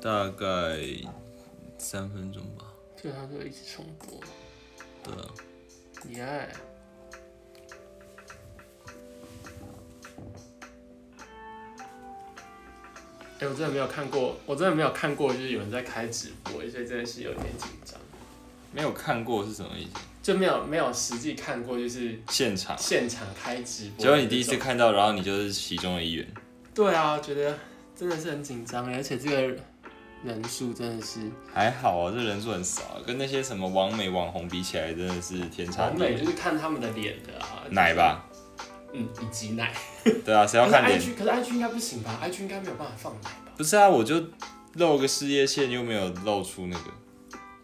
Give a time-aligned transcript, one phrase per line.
[0.00, 0.46] 大概
[1.78, 2.64] 三分钟吧。
[3.00, 4.20] 对它就一直重播。
[5.02, 5.30] 对啊，
[6.10, 6.48] 耶、哎、
[13.40, 17.98] 我真的没有看过，我真的没有看过，就是有人在开直播，所以真的是有点紧张。
[18.72, 19.90] 没有看过是什么意思？
[20.22, 22.76] 就没有没有实际看过，就是现场。
[22.78, 24.04] 现场开直播。
[24.04, 24.56] 只有你第一次？
[24.58, 26.26] 看到，然后你就是其中的一员。
[26.74, 27.58] 对啊，觉得
[27.96, 29.58] 真的是很紧张，而且这个
[30.22, 31.20] 人数真的是，
[31.52, 36.06] 还好啊，这人数很少、啊，跟那些什么网美网红比起来，真的是天差地别。
[36.06, 37.64] 完美就是看他们的脸的啊。
[37.70, 38.24] 奶吧？
[38.92, 39.72] 嗯，以及奶。
[40.24, 44.22] 对啊，谁要看脸？IG，可是 IG 应该不行吧？IG 应该没有办法放奶吧不是啊，我就
[44.74, 46.90] 露个事业线，又没有露出那个。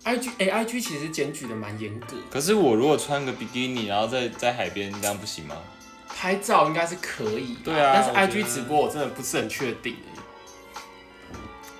[0.04, 5.56] ？IG 哎、i g 其实检举的蛮严格，可是我如果穿个比基尼，然后在在海边，这样不行吗？
[6.08, 10.15] 拍照应该是可以，对啊但是 IG 直播我真的不是很确定哎。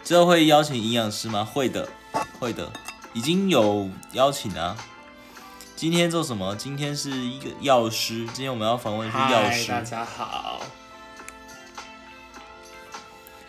[0.07, 1.45] 之后会邀请营养师吗？
[1.45, 1.89] 会的，
[2.39, 2.71] 会的，
[3.13, 4.77] 已经有邀请啊。
[5.75, 6.55] 今天做什么？
[6.55, 9.69] 今天是一个药师，今天我们要访问的是药嗨，师。
[9.69, 10.61] 大家好。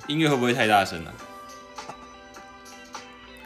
[0.08, 1.14] 音乐会不会太大声了、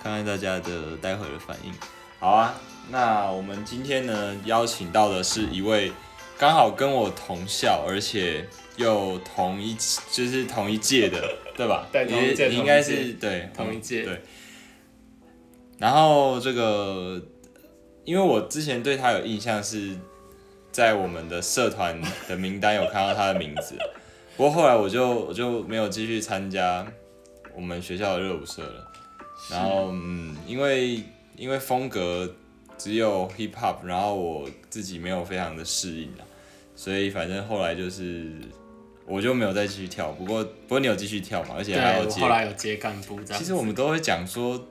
[0.01, 1.73] 看看大家的待会的反应。
[2.17, 2.53] 好啊，
[2.89, 5.91] 那我们今天呢邀请到的是一位
[6.37, 9.75] 刚好跟我同校，而且又同一
[10.09, 11.87] 就是同一届的，对吧？
[11.91, 14.19] 对同一届你你应该是对同一届对。
[15.77, 17.21] 然后这个，
[18.03, 19.95] 因为我之前对他有印象是
[20.71, 23.75] 在我们的社团的名单有看到他的名字，
[24.35, 26.85] 不过后来我就我就没有继续参加
[27.53, 28.91] 我们学校的热舞社了。
[29.51, 31.03] 然后嗯，因为
[31.35, 32.27] 因为风格
[32.77, 36.25] 只有 hip hop，然后我自己没有非常的适应啊，
[36.75, 38.31] 所以反正后来就是
[39.11, 40.11] 我就没有再继续跳。
[40.13, 43.39] 不过不过你有继续跳嘛，而且对，还有接我后来有接干部这样。
[43.39, 44.67] 其实我们都会讲说，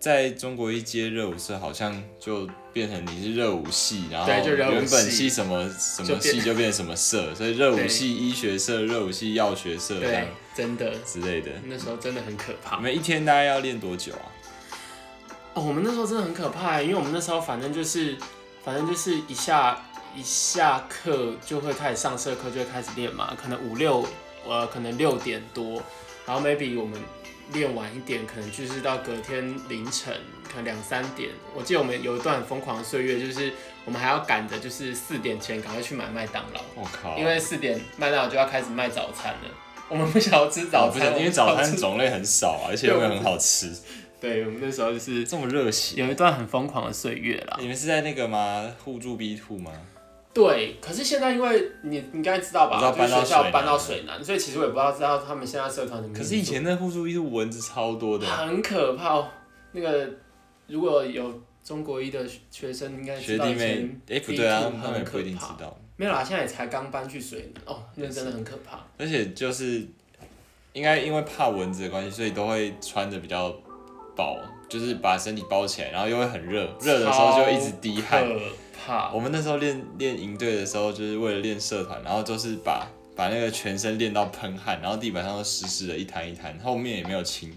[0.00, 11.50] 在中国一接热舞社好像就变成你是热舞系，然后原本系系什么什么系就变什么社，所以热舞系医学社、热舞系药学社这样对，真的之类的。
[11.64, 12.82] 那时候真的很可怕你。
[12.82, 14.24] 们一天大概要练多久啊？
[15.54, 18.16] 哦，我们那时候真的很可怕，因为我们那时候反正就是，
[18.62, 19.82] 反正就是一下
[20.16, 24.04] 一下课就会开始上社课，就会开始练嘛，可能五六
[24.48, 25.82] 呃，可能六点多，
[26.26, 26.98] 然后 maybe 我们
[27.52, 30.14] 练晚一点，可能就是到隔天凌晨，
[30.48, 31.30] 可能两三点。
[31.54, 33.52] 我记得我们有一段很疯狂的岁月，就是
[33.84, 37.18] 我们还要赶着，就是四点前赶快去买麦当劳，我靠！
[37.18, 39.50] 因为四点麦当劳就要开始卖早餐了。
[39.88, 43.72] 我们不想要吃早餐，因为早餐种类很少啊，而且又没有很好吃，
[44.20, 46.02] 对，我们那时候就是这么热血。
[46.02, 47.56] 有一段很疯狂的岁月啦。
[47.60, 48.68] 你们是在那个吗？
[48.84, 49.70] 互助 B two 吗？
[50.36, 56.12] 对，可是现在因为你你应该知道吧，道就是搬到学校搬到水南，所以其实我也不知道知道他们现在社团里面。
[56.14, 59.28] 可是以前那互助 B two 蚊子超多的，很可怕哦，
[59.72, 60.06] 那个
[60.66, 65.74] 如果有中国一的学生应该知道学弟妹以前，哎不对啊，他们不一定知道。
[65.96, 68.78] 没有啦，现在也才刚搬去水南哦，那真的很可怕。
[68.98, 69.86] 而且就是
[70.74, 73.48] 应该因为怕蚊子的关系，所以都会穿的比较
[74.14, 78.22] 薄，就是把身体包起来，然后又会很热，热的时候就一直滴汗。
[79.12, 87.50] 我们那时候练练营队的时候，就是为了练社团，然后就是把把那个全身练到喷汗，然后地板上都湿湿的，一滩一滩，后面也没有清，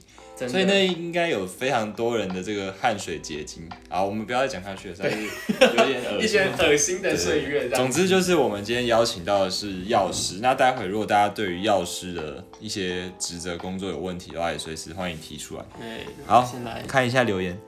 [0.47, 4.01] 所以那应该有非常多人的这个汗水结晶啊。
[4.01, 6.65] 我们不要再讲下去了，是有点恶 一心些。
[6.65, 7.69] 恶心的岁月。
[7.69, 15.65] 总之就是我们今天邀请到的是药师，那待会如果大家对于药师的一些职责工作有问题的话，也随时欢迎提出来。
[15.77, 17.59] 对，好先来看一下留言，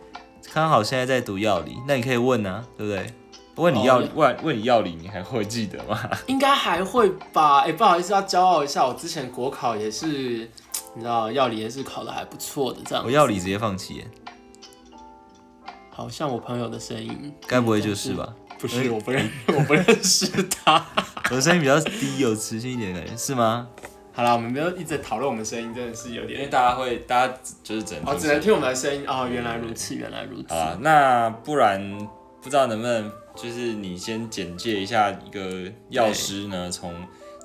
[0.53, 3.05] 刚好现在在读药理，那你可以问啊，对不对？
[3.61, 5.99] 问你药理，问问你要理，你还会记得吗？
[6.25, 7.59] 应该还会吧？
[7.61, 10.07] 哎、不好意思，要骄傲一下，我之前国考也是，
[10.95, 13.11] 你知道，药理也是考的还不错的，这样我。
[13.11, 14.07] 药理直接放弃耶，
[15.91, 18.33] 好像我朋友的声音，该不会就是吧？
[18.59, 20.85] 不是，我不认，我不认识他。
[21.29, 23.67] 我的声音比较低，有磁性一点的感觉，是吗？
[24.13, 27.33] 好了，我们没有一直讨论我们声音，真的是有点因为，大家会，大家
[27.63, 30.77] 就是只能哦，只能听我们的声音哦，原来如此，原来如此啊。
[30.81, 31.79] 那不然
[32.41, 36.69] 不知道能不能就是你先简介一下一个药师呢？
[36.69, 36.93] 从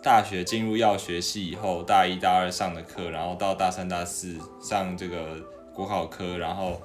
[0.03, 5.37] 大学进入药学系以后，大一大二上的课，然后到大三大四上这个
[5.75, 6.81] 国考科，然后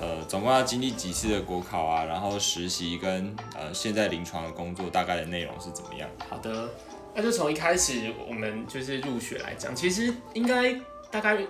[0.00, 6.08] 呃总共要经历几次的国考啊，然后实习跟呃现在临床的工作大概的内容是怎么样？
[6.28, 6.68] 好的，
[7.14, 10.74] 那就从一开始我们就是入学来讲，其实应该
[11.10, 11.40] 大概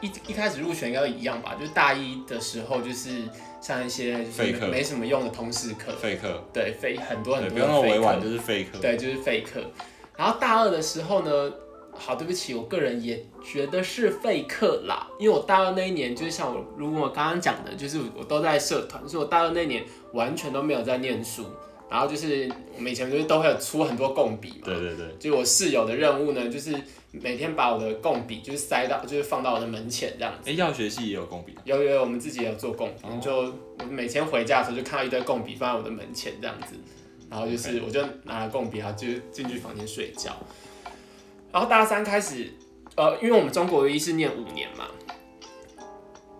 [0.00, 3.28] 一一开始入学应该都一样吧，就是大一的时候就是
[3.60, 4.24] 上一些
[4.70, 8.78] 没什么用的通识课，废课，对，废很多很，多不用那么委婉，就是废课。
[8.80, 9.60] 对，就是废课。
[10.16, 11.52] 然后大二的时候呢，
[11.92, 21.44] 好，对不起，我个人也觉得是废课啦，因为我大二那一年，就是像我如果我刚刚讲的，就是我都在社团，所以我大二那年完全都没有在念书。
[21.90, 26.72] 然后就是我们以前就是都会有出很多共笔嘛，对对对，就我室友的任务呢，就是
[27.12, 30.48] 每天把我的贡笔就是塞到，就是放到我的门前这样子。
[30.48, 36.76] 哎，药学系也有贡笔，有有，我们自己也有做贡笔，就我每天回家的时候就看到一堆贡笔放在我的门前这样子，
[37.28, 40.36] 然后就是我就拿了贡笔，然后就进去房间睡觉。
[41.52, 42.52] 然后大三开始，
[42.94, 44.86] 呃，因为我们中国医是念五年嘛，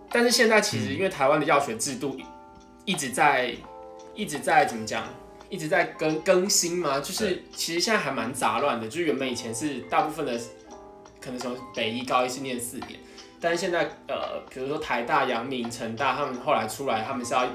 [0.09, 2.17] 但是现在其实因为台湾的药学制度
[2.85, 3.53] 一直在
[4.15, 5.03] 一直在怎么讲？
[5.49, 8.87] 一直在更更新嘛，就是其实现在还蛮杂乱的。
[8.87, 10.39] 就是原本以前是大部分的，
[11.21, 12.99] 可能从北医高一是念四年，
[13.39, 17.47] 但是现在呃，比如说台大、阳明、成大，他们后来出来，他们是要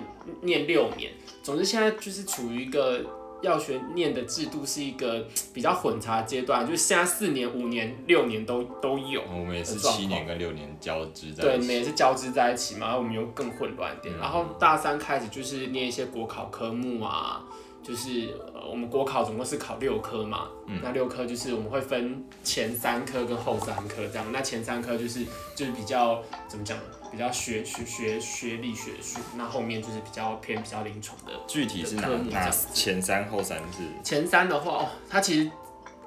[0.42, 1.10] 念六年。
[1.42, 3.04] 总之现在就是处于一个
[3.42, 9.22] 药学念的制度是一个比较混杂阶段，就是现在四年、五年、六年都都有。
[9.22, 11.42] 我们也是七年跟六年交织在。
[11.42, 14.16] 对，也是交织在一起嘛，然后我们又更混乱一点。
[14.18, 17.44] 然后大三开始就是念一些国考科目啊。
[17.86, 20.48] 就是呃，我们国考总共是考六科嘛，
[20.82, 24.26] 那六科就是我们会分前三科跟后三科这样。
[24.32, 25.24] 那前三科就是
[25.54, 26.76] 就是比较怎么讲，
[27.12, 31.32] 比较学学学学历学术，那后面就是比较偏比较临床的。
[31.46, 33.84] 具体是哪哪前三后三是？
[34.02, 35.50] 前三的话，哦，它其实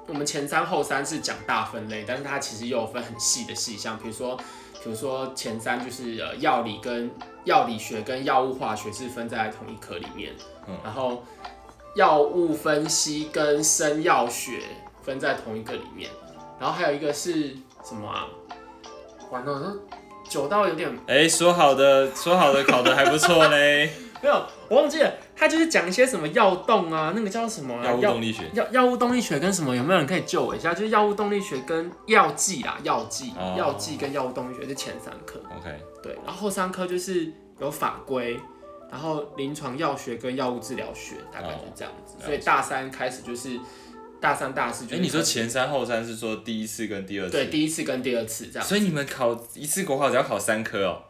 [0.06, 4.36] 我们前三后三是讲大分类，但是它其实又有分很细的细项，比如说
[4.84, 7.10] 比如说前三就是呃药理跟
[7.44, 10.34] 药理学跟药物化学是分在同一科里面，
[10.68, 11.24] 嗯然后。
[11.94, 14.60] 药物分析跟生药学
[15.02, 16.10] 分在同一个里面，
[16.58, 17.50] 然后还有一个是
[17.84, 18.26] 什么啊？
[19.30, 19.76] 完了，
[20.28, 20.90] 久到有点……
[21.06, 23.90] 哎，说好的，说好的，考的还不错嘞。
[24.22, 25.10] 没有，我忘记了。
[25.34, 27.82] 他就是讲一些什么药动啊，那个叫什么？
[27.82, 28.50] 药物动力学。
[28.52, 29.74] 药药物动力学跟什么？
[29.74, 30.74] 有没有人可以救我一下？
[30.74, 35.40] 就是药物动力学跟药剂啦，药剂，药剂跟药物动力学是前三科。
[35.58, 35.74] OK。
[36.02, 38.38] 对，然后后三科就是有法规。
[38.90, 43.58] 然后临床药学跟药物治疗学大概就这样子，所以大三开始就是
[44.20, 44.84] 大三大四。
[44.92, 47.32] 哎，你说前三后三是说第一次跟第二次？
[47.32, 48.66] 对，第一次跟第二次这样。
[48.66, 51.02] 所以你们考一次国考只要考三科哦？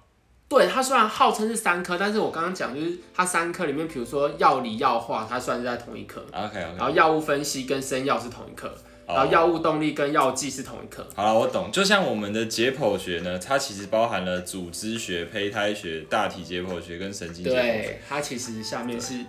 [0.48, 6.20] 对，它虽然号称是三科，但是我刚刚讲就是它三科里面，比如说药理药化，它算是在同一科。
[6.32, 6.74] OK OK。
[6.76, 8.68] 然后药物分析跟生药是同一科。
[9.14, 11.06] 然后药物动力跟药剂是同一科。
[11.14, 11.70] 好了，我懂。
[11.72, 17.62] 就像我们的解剖学呢，它其实包含了组织学、胚胎学、大体解剖学跟神经解剖学。
[17.62, 19.24] 对，它其实下面是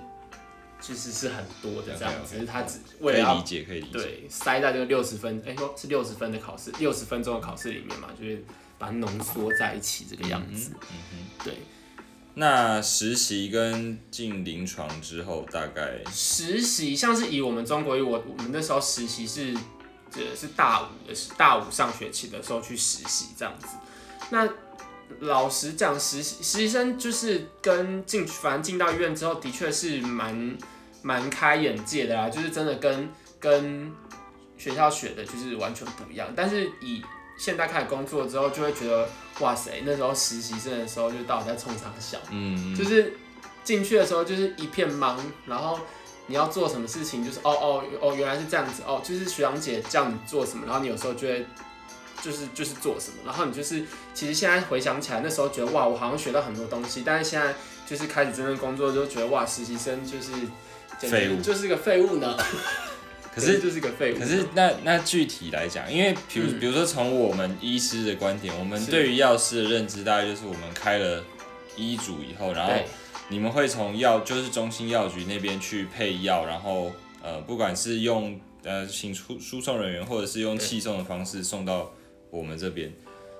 [0.79, 8.43] 其实是很多的这样子，它只为了理解可以理解，对，塞在这个六十分，哎，说是六十分的考试，六十分钟的考试里面嘛，就是
[8.77, 10.71] 把它浓缩在一起这个样子。
[10.91, 11.53] 嗯哼，对。
[12.33, 19.53] 那实习跟进临床之后，大概实习像是以我们中国，我我们那时候实习是，
[20.09, 23.67] 这是大五的是大五上学期的时候去实习这样子。
[24.29, 24.47] 那
[25.19, 30.57] 老实讲，实习实习生就是跟进反正进到医院之后，的确是蛮
[31.01, 33.09] 蛮开眼界的啦，就是真的跟
[33.41, 33.91] 跟
[34.57, 36.31] 学校学的就是完全不一样。
[36.33, 37.03] 但是以
[37.37, 39.09] 现在开始工作之后，就会觉得
[39.41, 43.13] 哇塞，那时候实习生的时候就到底在冲啥笑，嗯，就是
[43.63, 45.77] 进去的时候就是一片忙，然后
[46.27, 51.45] 你要做什么事情，就是哦哦哦，原来是这样子哦，就是学长姐叫你做什么，然后你有时候就会
[52.21, 53.83] 就是就是做什么，然后你就是
[54.13, 57.53] 其实现在回想起来，那时候觉得哇，我好像学到很多东西，但是现在
[57.85, 60.31] 就是开始真正工作，就觉得哇，实习生就是
[60.99, 62.37] 废物，就是个废物呢。
[63.33, 64.19] 可是就是个废物。
[64.19, 71.23] 可是那那具体来讲，因为比如比如说从我们医师的观点，我们对于药师的认知大概就是我们开了
[71.77, 72.73] 医嘱以后，然后
[73.29, 76.91] 你们会从药就是中心药局那边去配药，然后
[77.23, 81.93] 呃不管是用呃请输输送人员或者是用寄送的方式送到
[82.29, 82.93] 我们这边。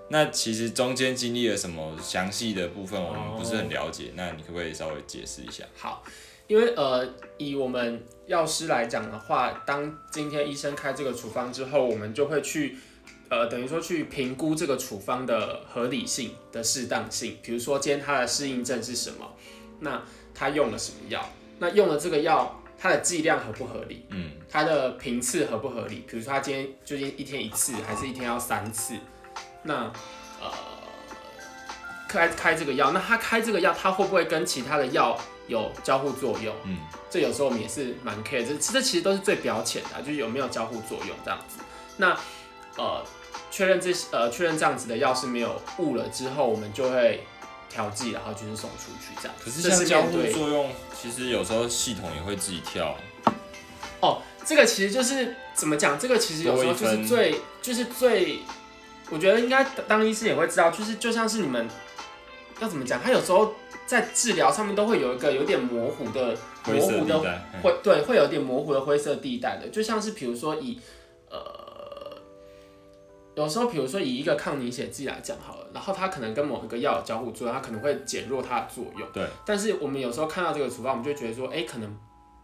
[0.10, 4.12] 那其实中间经历了什么详细的部分，我们不是很了解。
[4.16, 5.64] 那你可不可以稍微解释一下？
[5.76, 6.04] 好。
[6.52, 12.78] 因为呃，以我们药师来讲的话，当今天医生开这个处方之后，我们就会去
[13.30, 17.38] 呃，等于说去评估这个处方的合理性的适当性。
[17.42, 19.34] 比如说今天他的适应症是什么，
[19.80, 20.04] 那
[20.36, 21.26] 他用了什么药，
[21.58, 24.06] 那用了这个药，它的剂量合不合理？
[24.10, 26.04] 嗯，它的频次合不合理？
[26.06, 28.96] 比如说他今天究竟一天一次，还是一天要三次？
[29.64, 29.90] 那
[30.42, 30.52] 呃，
[32.10, 35.18] 开开这个药，那他开这个药，他会不会跟其他的药？
[35.52, 36.78] 有交互作用，嗯，
[37.10, 41.58] 这有时候我们也是蛮 care，这这其实都是最表浅的，就是有没有交互作用这样子。
[41.98, 42.18] 那
[42.78, 43.04] 呃，
[43.52, 47.26] 确认这些呃确认这样子的药是没有误了之后，我们就会
[47.70, 49.36] 调剂，然后就是送出去这样。
[49.44, 52.96] 可是像交互作用，其实有时候系统也会自己跳。
[54.00, 56.00] 哦，这个其实就是怎么讲？
[56.00, 58.40] 这个其实有时候就是最就是最，
[59.10, 61.68] 我觉得应该当医师也会知道，就是就像是你们
[62.62, 63.54] 要怎么讲，他有时候
[63.92, 66.34] 在治疗上面都会有一个有点模糊的
[66.66, 67.20] 模糊的
[67.62, 70.80] 灰对会有点模糊的灰色地带的，就像是比如说以
[71.30, 71.38] 呃
[73.36, 79.06] 有时候比如说以一个抗凝血剂来讲好了，然后它可能跟某一个药交互作用，它可能会减弱它的作用。
[79.12, 81.94] 对，但是我们有时候看到这个处方，我们就觉得说，哎，可能。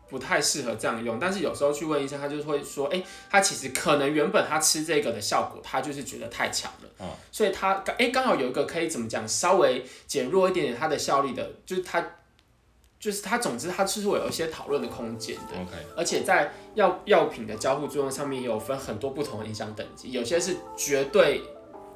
[0.09, 12.01] 不太适合这样用，但是有时候去问医生，他就会说，哎，他其实可能原本他吃这个的效果，他就是觉得太强了，哦，所以他刚哎刚好有一个可以怎么讲，稍微减弱一点点它的效力的，就是他，
[12.99, 21.41] 就是他，总之他是会有一些讨论的空间的，OK，而且在药药品的交互作用上面也有分很多不同的影响等级，有些是绝对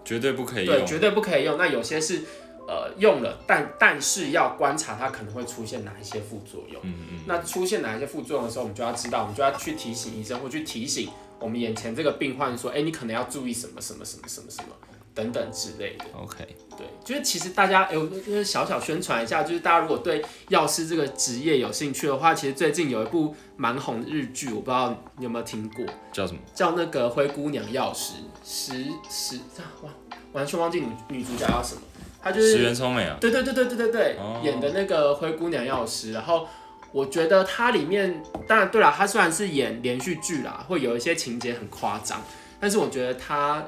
[0.03, 2.22] 绝对不可以用，对，绝对不可以用，那有些是。
[2.68, 6.82] 呃，用了，但但是要观察它可能会出现哪一些副作用。
[6.84, 7.20] 嗯嗯。
[7.25, 14.70] 那出现哪一些副作用的时候，我们就要知道，我们就要去提醒医生，或去提醒我们眼前这个病患说，哎，你可能要注意什么什么什么什么什么
[15.13, 16.06] 等等之类的。
[16.13, 16.48] OK。
[16.77, 26.39] 对，就是其实大家，哎，我就是小小宣传一下，就是大家如果对药师这个职业有兴趣的话，其实最近有一部蛮红的日剧，我不知道你有没有听过，叫什么？
[26.56, 28.13] 叫那个灰姑娘药师，
[28.44, 29.38] 十十
[29.82, 29.89] 哇，
[30.32, 31.82] 完全忘记女女主角叫什么。
[32.21, 36.11] 他就是石原聪美啊，对对对对对对对，演的那个灰姑娘药师。
[36.11, 36.47] 然后
[36.91, 42.21] 我觉得它里面，当然对了，他虽然是演连续剧啦，会有一些情节很夸张，
[42.59, 43.65] 但是我觉得他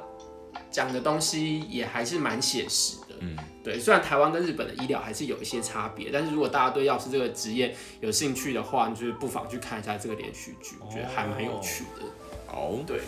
[0.70, 3.16] 讲的东西也还是蛮写实的。
[3.22, 12.06] 嗯，对，虽然台湾跟日本的医疗还是有一些差别，但是如果大家对药师这个职业有兴趣的话，就是不妨去看一下这个连续剧，我觉得还蛮有趣的。
[12.52, 13.00] 哦，对，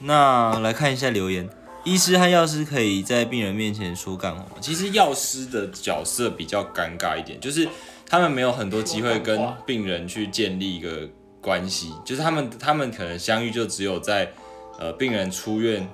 [0.00, 1.48] 那来看一下留言。
[1.84, 4.44] 医师和药师可以在病人面前说干话。
[4.60, 7.68] 其实药师的角色比较尴尬一点，就是
[8.08, 11.08] 他们没有很多机会跟病人去建立一个
[11.40, 14.32] 关系，就是他们他们可能相遇就只有在
[14.78, 15.88] 呃病人出院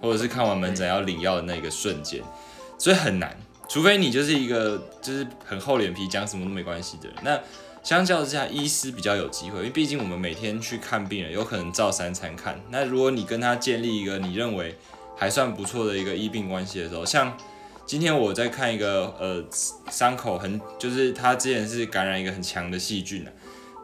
[0.00, 2.22] 或者是看完门诊要领药的那个瞬间，
[2.78, 3.36] 所以很难。
[3.68, 7.16] 除非你就是一个就是很厚脸皮讲什么都没关系的人。
[7.22, 7.38] 那
[7.82, 12.58] 相较之下，医师比较有机会，因为毕竟我们每天去看病人，有可能照三餐看。
[12.70, 14.74] 那如果你跟他建立一个你认为
[15.16, 17.36] 还算不错的一个医病关系的时候，像
[17.86, 19.44] 今天我在看一个呃
[19.90, 23.30] 伤口很，就是他之前是感染一个很强的细菌啊，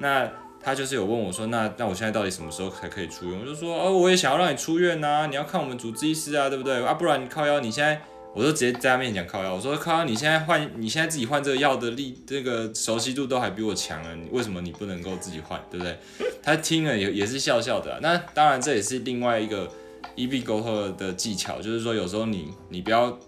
[0.00, 0.30] 那
[0.62, 3.38] 他就是有问我说，那那我现在到底什么时候才可以出院？
[3.38, 6.82] 我就说哦，我也想要让你出院呐，你要看我们主治医师啊，对不对？
[6.84, 8.00] 啊，不然你靠药，你现在
[8.34, 15.98] 我就直接在他面前讲靠药，我说靠药，你现在换，你现在自己换这个药的力，这个熟悉度都还比我强了，你为什么你不能够自己换，对不对？
[16.42, 19.70] 他听了也也是笑笑的，那当然这也是另外一个。
[20.14, 23.18] 医病沟通的技巧，就是说有时候你你不要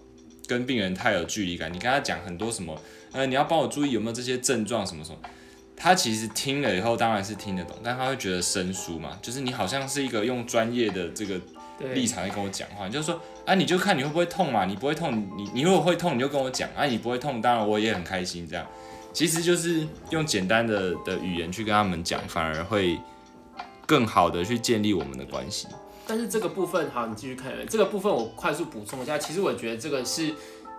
[0.47, 2.77] 跟病人太有距离感，你跟他讲很多什么，
[3.11, 5.17] 呃，你要帮我注意有没有这些症状什么什么，
[5.75, 11.39] 他其实听了以后当然是听得懂，但他会觉得生疏嘛，就是你好像是一个用专业的这个
[11.93, 18.65] 立场在跟我讲话，就是说啊，你就看你会不会痛嘛，你不会痛，你你如果会痛你就跟我讲，啊，你不会痛，当然我也很开心这样，
[19.11, 22.97] 其实就是用简单的的语言去跟他们讲，反而会
[23.85, 25.67] 更好的去建立我们的关系。
[26.05, 27.51] 但是这个部分，好，你继续看。
[27.67, 30.33] 这个部分我快速补充一下，其实我觉得这个是，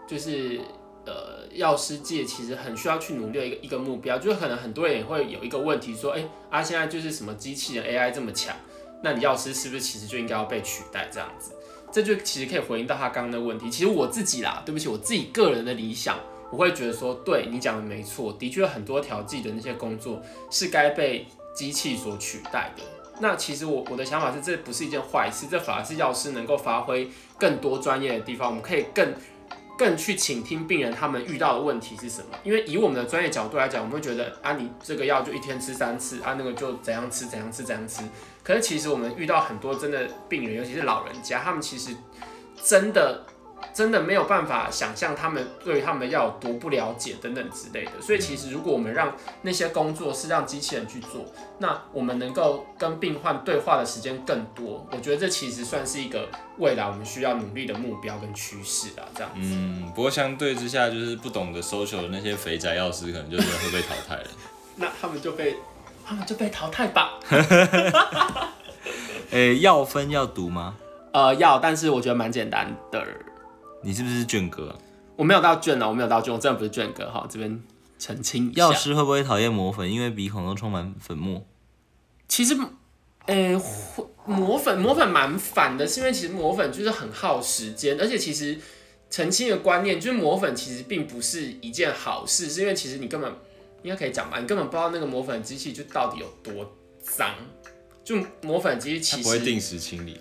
[0.06, 0.60] 就是
[1.06, 8.54] 呃，药师界其实很需要去努力的一个一个目标，就是可能很多人也会有一个问题说，哎，啊，现在就是什么机器人 AI 这么强，
[9.02, 11.52] 那你药师是不是其实就应该要被取代这样子？
[11.92, 13.70] 这就其实可以回应到他刚刚的问题。
[13.70, 16.18] 其实我自己啦，对不起，我自己个人的理想，
[16.50, 22.82] 我会觉得说，对你讲的没错，的确很多调剂的那些工作是该被机器所取代的。
[23.20, 28.48] 那其实我我的想法是，这不是一件坏事，这反而是药师能够发挥更多专业的地方。
[28.48, 29.14] 我们可以更
[29.78, 32.28] 更去倾听病人他们遇到的问题是什么。
[32.42, 38.02] 因为以我们的专业角度来讲，我们会觉得啊，你这个药就一天吃三次，啊，那个就怎样吃怎样吃怎样吃。
[38.42, 41.94] 可是其实我们遇到很多真的病人，尤其是老人家，他们其实
[42.62, 43.26] 真的。
[43.74, 49.12] 真的没有办法想象他们对他们的药有多不了解等等之类的，所以其实如果我们让
[49.42, 51.26] 那些工作是让机器人去做，
[51.58, 54.86] 那我们能够跟病患对话的时间更多。
[54.92, 56.28] 我觉得这其实算是一个
[56.58, 59.40] 未来我们需要努力的目标跟趋势啊，这样子。
[59.42, 64.28] 嗯，不过相对之下，就是不懂得 social 的那些肥宅药师可能就是会被淘汰了。
[64.76, 65.56] 那他们就被
[66.06, 67.18] 他们就被淘汰吧。
[69.30, 70.76] 诶，药分要读吗？
[71.12, 73.04] 呃，要，但是我觉得蛮简单的。
[73.84, 74.74] 你是不是卷哥？
[75.14, 77.26] 我没有到卷哦，我没有到卷，我真的不是卷哥哈。
[77.30, 77.62] 这边
[77.98, 78.62] 澄清一下。
[78.62, 79.88] 药师会不会讨厌磨粉？
[79.90, 81.44] 因为鼻孔都充满粉末。
[82.26, 82.56] 其实，
[83.26, 83.54] 诶，
[84.24, 88.58] 磨粉磨粉蛮烦的，是因为其实磨粉就是很耗时间，而且其实
[89.10, 93.30] 澄清的观念就是磨粉其实并不是一件好事，是因为其实你根本
[93.82, 96.72] 应该可以讲吧，你根本不知道那个磨粉机器就到底有多
[97.02, 97.34] 脏。
[98.02, 100.18] 就磨粉机器其实不会定时清理。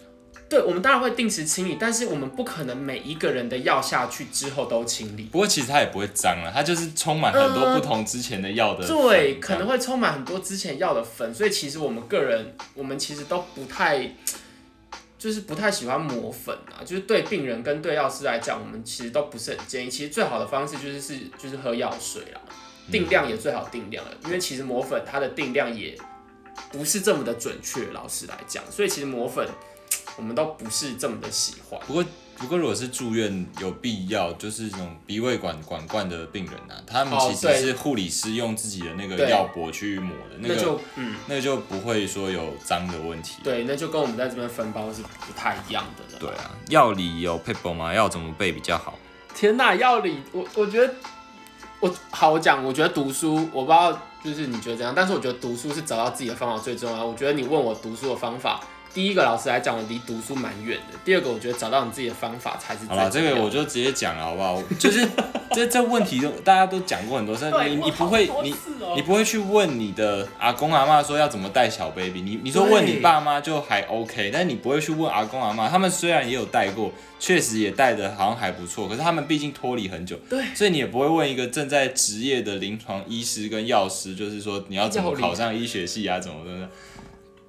[0.53, 5.23] 对我们当然会定时清理，但是我们不可能每一个人的药下去之后都清理。
[5.23, 8.95] 不过其实它也不会脏了，它就是充满很多嗯不同之前的药的粉。
[8.95, 14.13] 对，可能会充满很多之前药的粉，所以其实我们个人，我们其实都不太，
[15.17, 16.85] 就是不太喜欢磨粉啊。
[16.85, 19.89] 就是对病人跟对药师来讲，我们其实都不是很建议。
[19.89, 22.39] 其实最好的方式就是是就是喝药水啦，
[22.91, 25.97] 定量也最好定量了，因为其实磨粉它的定量也
[26.71, 29.49] 不是这么的准确，老实来讲，所以其实磨粉
[30.17, 31.79] 我们都不是这么的喜欢。
[31.87, 32.05] 不过
[32.35, 43.37] 不过如果是住院有必要，就是那种鼻胃管管灌的病人啊，他们其实是护理师用自己的那个对药箔去抹的，那那个就嗯，那个就不会说有脏的问题。
[43.43, 46.19] 对，那就跟我们在这边分包是不太一样的了。
[46.19, 47.93] 对啊，药理有 paper 吗？
[47.93, 48.97] 要怎么背比较好？
[49.35, 50.93] 天呐，药理，我我觉得，
[51.79, 53.91] 我好，我讲，我觉得读书，我不知道
[54.23, 57.05] 就是你觉得怎样，但是我觉得读书是找到自己的方法最重要。
[57.05, 58.59] 我觉得你问我读书的方法，
[58.93, 64.61] 第一个老师来讲，我离读书蛮远的；第二个，我觉得找到你自己的方法才是好了，这个我就直接讲了，好不好？
[64.77, 65.07] 就是
[65.51, 68.93] 这这问题都大家都讲过很多次，你你不会你哦。
[68.95, 86.69] 你不会去问你的阿公阿妈说要怎么带小 baby，你你说问你爸妈就还 OK，但你不会去问阿公阿妈，他们虽然也有带过，确实也带的好像还不错，可是他们毕竟脱离很久，对，所以你也不会问一个正在职业的临床医师跟药师，就是说你要怎么考上医学系啊，怎么怎么，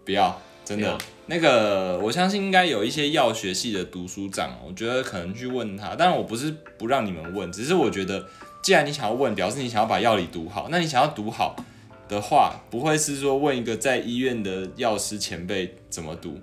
[0.06, 0.96] 不要，真的。
[1.26, 5.94] 那个，我相信应该有一些药学系的读书长，我觉得可能去问他。
[5.96, 8.26] 但是，我不是不让你们问，只是我觉得，
[8.62, 10.68] 既然你想要问，表示你想要把药理读好。
[10.70, 11.56] 那你想要读好
[12.08, 16.38] 的话，不会是说问一个在医院的药师前辈怎么读。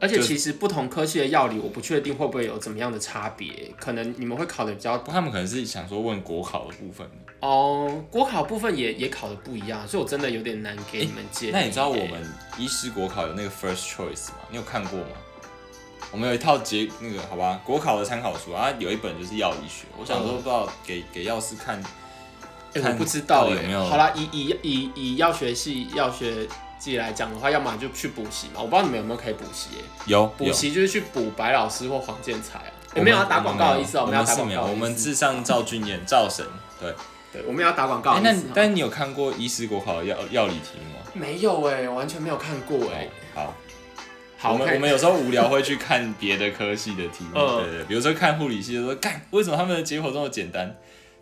[0.00, 7.06] 而且其实不同科系的药理，我不确定会不会有怎么样的差别，可能你们会考的比较不过他们可能是想说问国考的部分。
[7.40, 12.26] 哦，国考部分也也考的不一样，所以我真的有点难给你们建议耶、那你知道我们
[12.58, 14.36] 医师国考有那个 first choice 吗？
[14.50, 15.06] 你有看过吗？
[16.12, 19.84] 我们有一套结那个好吧，国考的参考书啊，有一本就是药理学。
[19.98, 21.82] 我想说，嗯不知道给给药师看，
[22.74, 26.48] 我不知道有没有好啦，以以以以药学系药学
[26.80, 28.54] 系来讲的话，要么就去补习嘛。
[28.56, 32.72] 我不知道你们有没有可以补习、欸，有补习就是去补白老师或黄建才啊。
[32.94, 34.72] 我们也没有要打广告的意思哦、我们要打是没有，广告。
[34.72, 36.44] 我们至上赵俊彦赵神。
[36.80, 36.92] 对，
[37.32, 38.52] 对，我们要打广告哎、那的意思哦。
[38.54, 41.04] 但你有看过医师国考的药药理题目吗？
[41.12, 43.54] 没有哎、完全没有看过哎、好，
[44.38, 50.74] 好，我们我们有时候无聊会去看别的科系的题目，嗯 对对，比如说看护理系，就说干为什么他们的结果这么简单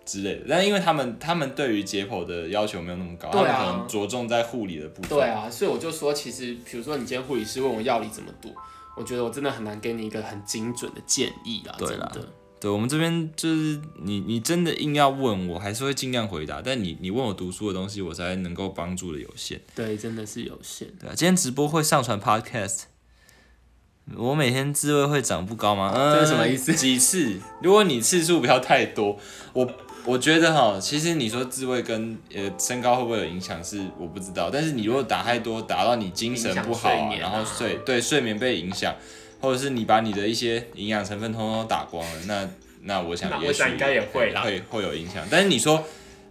[0.09, 0.47] 之类的。
[0.49, 5.11] 但因为他们他们对于解剖的要求没有那么高，对啊他们可能着重在护理的部分。
[5.11, 8.55] 对啊，所以我就说，其实比如说你今天护理师问我药理怎么读，
[8.97, 12.29] 我觉得我真的很难给你一个很精准的建议啦，对啦真的。
[12.61, 16.61] 对我们这边就是你，你真的硬要问我，还是会尽量回答。
[16.61, 19.61] 但你你问我读书的东西，我才能够帮助的有限。
[19.77, 20.89] 对，真的是有限。
[20.99, 22.87] 对啊，今天直播会上传 podcast。
[24.17, 25.93] 我每天自慰会长不高吗？
[25.95, 26.75] 嗯，这是什么意思？
[26.75, 27.39] 几次？
[27.63, 29.17] 如果你次数不要太多，
[29.53, 29.65] 我
[30.09, 38.95] 我觉得哈，其实你说智慧跟呃身高会不会有影响是我不知道，但是你如果打太多，打到你精神不好、啊，然后睡对睡眠被影响，
[39.39, 42.49] 或者是你把你的一些营养成分通通都打光了，那
[42.85, 45.23] 那我想也许我想应该也会啦会会有影响。
[45.31, 45.85] 但是你说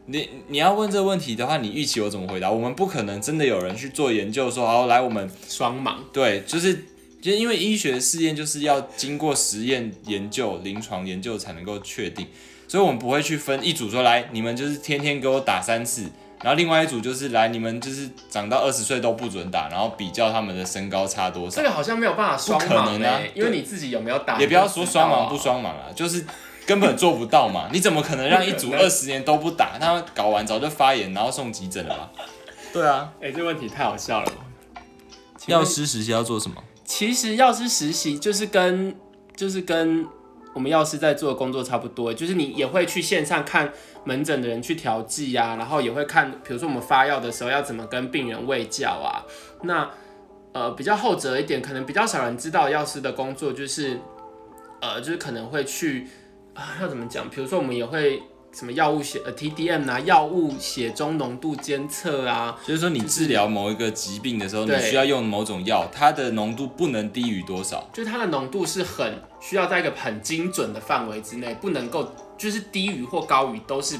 [0.08, 2.50] 你你要问这个问题的话，你预期我怎么回答？
[2.50, 6.86] 我们不可能真的有人去做研究说，好来我们双盲，对，就是
[7.22, 12.26] 就因为医学试验就是要经过实验研究、临床研究才能够确定，
[12.67, 16.03] 所以我们不会去分一组说来，你们就是天天给我打三次，
[16.41, 21.63] 然后另外一组就是来，你们就是长到二十岁都不准打，然后比较他们的身高差多少这。
[21.63, 26.25] 个好像没有办法双不可盲啊因为你自己有没有打，也不要说双盲不双盲啊， 就是
[26.65, 27.69] 根本做不到嘛。
[27.71, 29.80] 你怎么可能让一组二十年都不打？
[29.80, 32.12] 他们搞完早就发炎，然后送急诊了吧？
[32.73, 34.32] 对啊，哎、这个问题太好笑了。
[35.45, 36.62] 药师实习要做什么？
[36.84, 38.93] 其实药师实习就是跟
[39.36, 40.06] 就是跟
[40.58, 43.72] 我们药师在做的工作差不多，就是你也会去线上看
[44.06, 49.22] 门诊的人去调剂呀，然后也会看，比如说我们发药的时候要怎么跟病人喂教啊。
[49.62, 49.88] 那
[50.54, 54.00] 呃比较后者一点，可能比较少人知道药师的工作就是
[54.82, 56.08] 呃就是可能会去
[56.56, 58.24] 啊要怎么讲，比如说我们也会。
[58.54, 67.88] 什么药物血呃 TDM 啊，药物血中浓度监测啊，就是说你治疗某一个疾病的时候，你对需要用某种药，它的浓度不能低于多少？
[67.94, 73.98] 就是它的浓度是很需要在一个很精准的范围之内，不能够就是低于或高于都是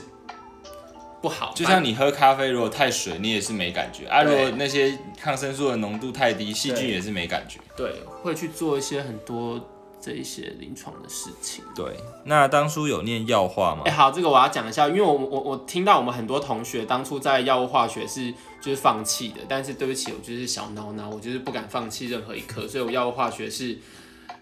[1.22, 1.52] 不好。
[1.56, 4.24] 就像你喝咖啡，如果太水，你也是没感觉啊。
[4.24, 7.60] 如对果那些抗生素的浓度太低，细菌也是没感觉。
[7.76, 9.60] 对会去做一些很多
[10.08, 11.65] 这一些临床的事情。
[11.76, 13.91] 对，那当初有念药化吗哎、？
[13.91, 23.78] 好，这个我要讲一下，因为我我我听到我们很多同学当初在药物化学是就是放弃的，但是对不起，我就是小孬孬，我就是不敢放弃任何一科， 所以我药物化学是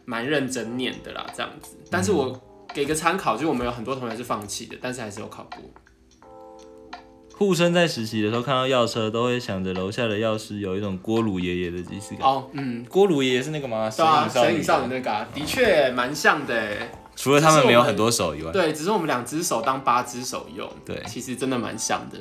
[0.05, 1.75] 蛮认真念的啦，这样子。
[1.89, 2.39] 但是我
[2.75, 5.63] 给个参考，就是我们有很多同学是放弃的，但是还是有考过。
[7.37, 12.21] 护生在实习的时候看到药车，都会想着楼下的药师有一种锅炉爷爷的即视感。
[12.21, 13.89] 哦，嗯，锅炉爷爷是那个吗？
[13.89, 16.91] 对啊，神神隐少女那个、啊、的确蛮像的哎。
[17.17, 20.69] 除了他们没有很多手以外，对，只是我们两只手当八只手用。
[20.85, 22.17] 对其实真的蛮像的。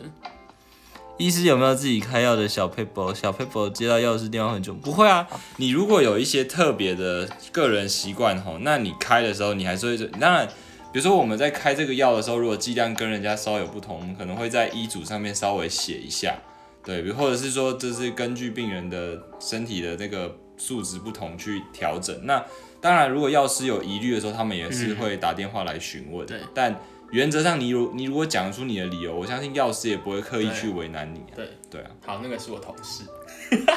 [1.16, 3.14] 医师有没有自己开药的小 paper？
[3.14, 5.24] 小 paper 接到药师电话很久，不不会啊，
[5.59, 10.48] 你如果有一些特别的个人习惯吼，那你开的时候你还是会，当然，
[10.94, 16.37] 比如说我们在开这个药的时候，如果剂量跟人家稍有不同，我们可能会在医嘱上面稍微写一下，
[16.85, 22.24] 对，比如或者是说这是根据病人的身体的那个数值不同去调整。
[22.26, 22.40] 那
[22.80, 26.80] 当然，如果药师有疑虑的时候，他们也是会打电话来询问，对但
[27.11, 31.35] 原则上你如你如果讲出你的理由，我相信药师也不会刻意去为难你、啊。
[31.35, 31.90] 对对啊。
[32.07, 33.02] 好，那个是我同事，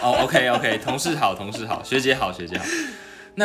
[0.04, 2.66] 哦，OK OK，同事好，同事好，学姐好，学姐好。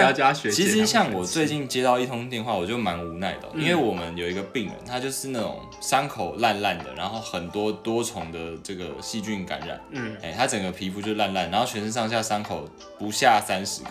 [0.00, 13.90] 不要叫他学其实像我最近接到一通电话，我就蛮无奈的哦、因为我们有一个病人，他就是那种伤口烂烂的，然后很多多重的这个细菌感染，嗯，哎、他整个皮肤就烂烂，然后全身上下伤口不下三十个，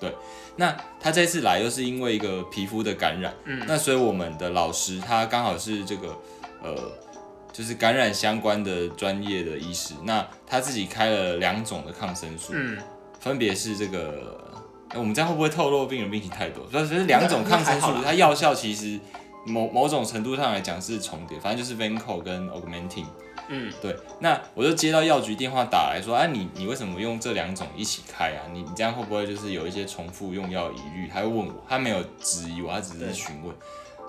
[0.00, 0.14] 对。
[0.56, 6.16] 那他这次来又是因为一个皮肤的感染，嗯，那所以我们的老师他刚好是这个
[6.62, 6.74] 呃，
[7.52, 12.78] 就是感染相关的专业的医师，那他自己开了两种的抗生素，嗯，
[13.18, 14.53] 分别是这个，
[14.94, 16.64] 哎我们这样会不会透露病人病情太多？
[16.70, 18.98] 所以就是两种抗生素它药效其实
[19.44, 23.04] 某某种程度上来讲是重叠，反正就是 Vanco 跟 Augmentin。
[23.48, 28.40] 嗯，对，那我就接到药局电话打来说，哎、你你为什么用这两种一起开啊？
[28.52, 31.08] 你你这样会不会就是有一些重复用药疑虑？
[31.12, 33.54] 他会问我，他没有质疑我，他只是对询问。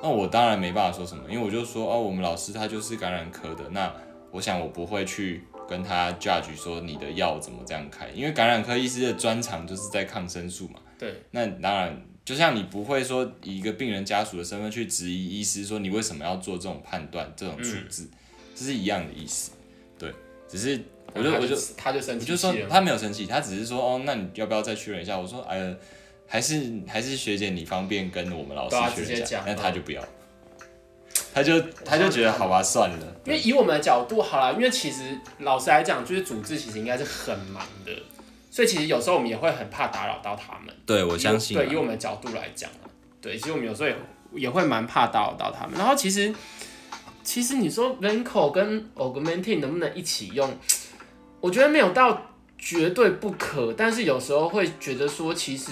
[0.01, 3.91] 那我当然没办法说什么，因为我就说哦，我们老师他就是感染科的，那
[4.31, 10.79] 我想我不会去跟他 judge 说你的药怎么这样开，因为感染科医师的专长就是在抗生素嘛。
[10.97, 18.07] 对，那当然，就像你不会说以一个病人家属的身份去质疑医师说你为什么要做这种判断、这种处置，
[18.55, 19.51] 这是一样的意思。
[19.99, 20.13] 对，
[20.47, 20.81] 只是
[21.13, 25.17] 我就我就他就生我就说他没有生气，他只是说哦，那你要不要再确认一下？
[25.17, 25.75] 我说哎呀，
[26.27, 29.43] 还是还是学姐你方便跟我们老师确认一下。
[29.45, 30.01] 那他就不要，
[31.35, 37.91] 他就他就觉得好吧，算了，因为以我们的角度，好了，因为其实老实来讲，就是组织其实应该是很忙的，
[38.49, 40.73] 所以其实有时候我们也会很怕打扰到他们。
[40.85, 42.87] 对我相信啊、对，以我们的角度来讲啊，
[43.19, 43.95] 对，其实我们有时候也
[44.43, 45.77] 也会蛮怕打扰到他们。
[45.77, 46.33] 然后其实
[47.21, 50.49] 其实你说 Venco 跟 Augmenting 能不能一起用？
[51.41, 55.71] 我觉得没有到绝对不可，但是有时候会觉得说，其实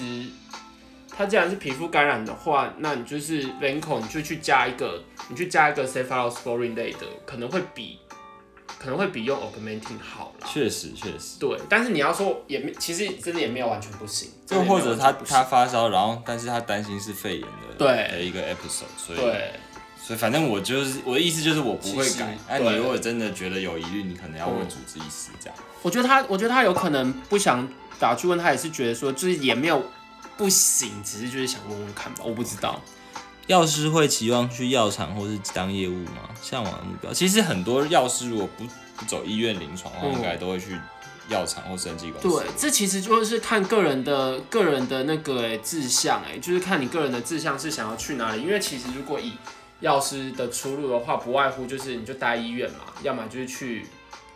[1.16, 7.98] 它既然是皮肤感染的话，那你就是 Venco，你就去加一个，你去加一个 cephalosporin 类的，可能会比
[8.78, 10.46] 可能会比用 augmenting 好了。
[10.52, 11.38] 确实确实。
[11.38, 19.50] 对，但是你要说也没，其实真的也没有完全不行，真又的也没或者他他发烧，然后但是他担心是肺炎的对的一个 episode，所以对。
[20.06, 22.36] 所以反正我就是我的意思就是我不会改。
[22.46, 25.58] 那、对你如果真的觉得有疑虑，你可能要问主治医师这样。
[25.80, 27.66] 我觉得他，我觉得他有可能不想
[27.98, 29.82] 打去问他，也是觉得说，就是也没有
[30.36, 32.80] 不行，只是就是想问问看吧，我不知道。
[33.46, 36.30] 药师会期望去药厂或是当业务吗？
[36.42, 38.64] 向往的目标，其实很多药师如果不
[38.96, 40.80] 不走医院临床的话，嗯应该都会去
[41.28, 42.28] 药厂或生技公司。
[42.28, 48.42] 对，这其实就是看个人的个人的那个哎志向哎，就是看你个人的志向是想要去哪里。
[48.42, 49.32] 因为其实如果以
[49.80, 53.86] 药师的出路的话，不外乎就是你就待医院嘛，要么就是去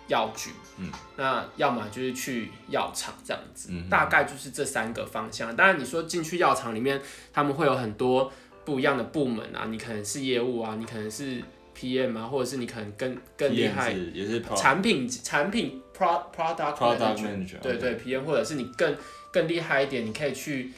[0.08, 5.54] 药局，嗯，那要么就是去药厂这样子，嗯大概就是这三个方向。
[5.56, 7.00] 当然你说进去药厂里面，
[7.32, 8.32] 他们会有很多
[8.64, 11.42] 不一样的部门啊，你可能是业务啊，你可能是
[11.76, 13.92] PM 啊，或者是你可能更更厉害。
[13.94, 18.96] 是也是产品产品 pro product product manager，manager，对对 PM，或者是你更
[19.32, 20.72] 更厉害一点，你可以去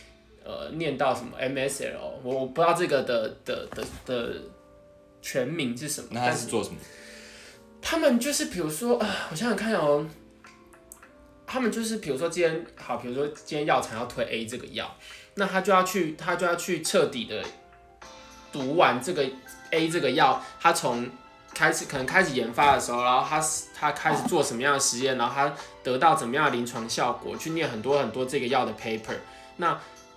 [0.45, 4.35] 呃念到什么 MSL，我我不知道这个的的的的
[5.23, 6.77] 全名是什么，那他但是做什么？
[7.83, 10.07] 他们就是比如说，啊，我想想看哦，
[11.47, 14.97] 他们就是比如说今天好，比如说今天药厂要推 A 这个药，
[15.35, 17.43] 那他就要去他就要去彻底的
[18.53, 19.25] 读完这个
[19.71, 21.09] A 这个药，他从
[21.53, 29.17] 开始可能开始研发的时候，然后他他开始做什么样的实验，然后他得到怎么样的临床效果，去念很多很多这个药的 paper，
[29.57, 29.73] 那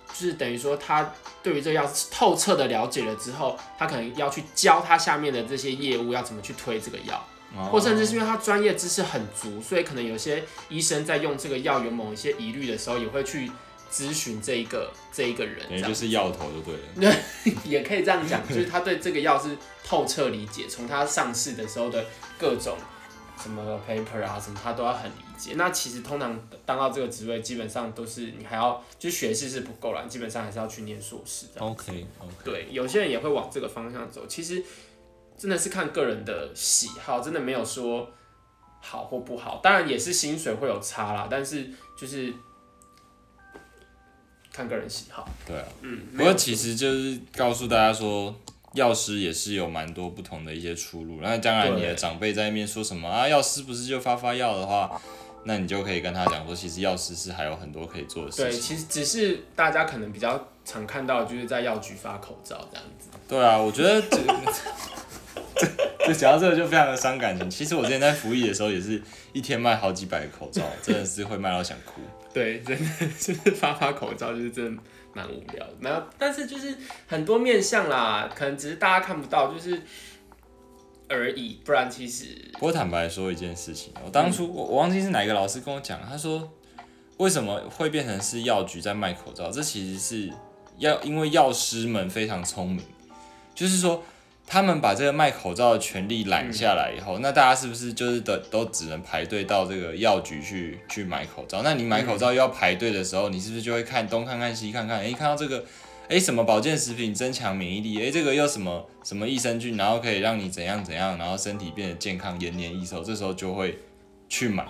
[0.08, 7.26] 就是等于说他对于这个药透彻的了解了之后，他可能要去教他下面的这些业务要怎么去推这个药。
[7.70, 13.50] 或甚至是因为他专业知识很足，所以可能有些医生在用这个药有某一些疑虑的时候，也会去
[13.92, 16.80] 咨询这一个这一个人，这样等于就是药头就对了。
[16.96, 22.04] 对 也可以这样讲，就是他对这个药是透彻理解，从他上市的时候的
[22.38, 22.76] 各种
[23.40, 25.52] 什么 paper 啊什么，他都要很理解。
[25.56, 31.60] 那其实通常当到这个职位，基本上都是你还要就学士是不够了，基本上还是要去念硕士的。
[31.60, 34.26] OK OK，对，有些人也会往这个方向走。
[34.26, 34.62] 其实
[35.36, 38.08] 真的是看个人的喜好，真的没有说
[38.80, 39.60] 好或不好。
[39.62, 41.68] 当然也是薪水会有差啦，但是
[41.98, 42.32] 就是
[44.52, 45.28] 看个人喜好。
[45.46, 45.64] 对啊。
[45.82, 48.34] 嗯，不过其实就是告诉大家说，
[48.74, 51.18] 药师也是有蛮多不同的一些出路。
[51.20, 55.00] 那将来你的长辈在那边说什么啊，药师不是就发发药的话，
[55.44, 58.50] 那你就可以跟他讲说，其实药师是还有很多可以做的，事情。
[58.50, 63.08] 对其实只是大家可能比较常看到，就是在药局发口罩这样子。
[63.28, 64.02] 对啊，我觉得
[66.06, 67.48] 这讲到这个就非常的伤感情。
[67.48, 69.00] 其实我之前在服役的时候，也是
[69.32, 72.00] 一天卖好几百个口罩，真的是会卖到想哭。
[72.34, 75.74] 对，真的 就是发发口罩，就是真的蛮无聊的。
[75.78, 76.74] 没有，但是就是
[77.06, 79.80] 很多面相啦，可能只是大家看不到，就是
[81.08, 81.60] 而已。
[81.64, 86.52] 不然其实不过坦白说一件事情，我当初我我忘记是哪一个老师跟我讲，他说
[87.18, 89.50] 为什么会变成是药局在卖口罩？
[89.50, 90.32] 这其实是
[90.78, 92.82] 要因为药师们非常聪明，
[93.54, 94.02] 就是说
[94.46, 101.62] 他们把这个卖口罩的权利揽下来以后，那大家是不是就是都都只能排队到这个药局去去买口罩？
[101.62, 105.00] 那你买口罩又要排队的时候，你是不是就会看东看看西看看？
[105.00, 105.64] 诶，看到这个。
[106.06, 107.98] 诶，什么保健食品增强免疫力？
[107.98, 113.78] 诶，这个又什么什么益生菌，然后可以让你怎样怎样，然后身体变得健康、延年益寿，这时候就会
[114.28, 114.68] 去买。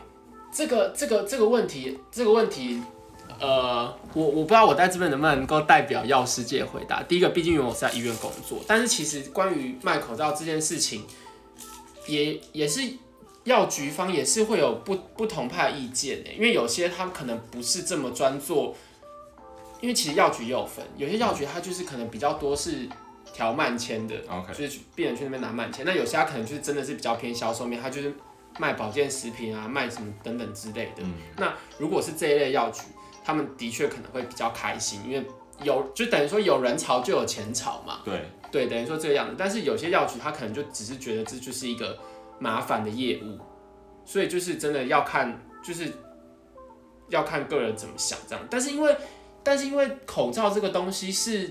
[0.53, 2.81] 这个这个这个问题，这个问题，
[3.45, 7.03] 呃，我我不知道我在这边能不能够代表药师界回答。
[7.03, 11.05] 第一个，毕竟因为我是在医院工作，但是其实关于卖口罩这件事情，
[12.07, 12.81] 也也是
[13.45, 18.75] 药局方也是会有不不同派意见的，因为有些他可能不是这么专做，
[19.83, 22.89] 因为其实药局也有分，有些药局它就是可能比较多是
[23.35, 24.17] 调慢签的
[24.49, 25.85] 就是去病人去那边拿慢签。
[25.85, 28.15] 那有些他可能就是真的是比较偏销售面，他就是
[28.59, 31.03] 卖保健食品啊，卖什么等等之类的。
[31.03, 32.83] 嗯那如果是这一类药局，
[33.25, 35.27] 他们的确可能会比较开心，因为
[35.63, 38.01] 有就等于说有人潮就有钱潮嘛。
[38.05, 39.35] 对，对，等于说这个样子。
[39.39, 41.99] 但是有些药局他可能就只是觉得这就是一个
[42.39, 43.39] 麻烦的业务，
[44.05, 45.91] 所以就是真的要看，就是
[47.09, 48.45] 要看个人怎么想这样。
[48.51, 48.95] 但是因为，
[49.43, 51.51] 但是因为口罩这个东西是，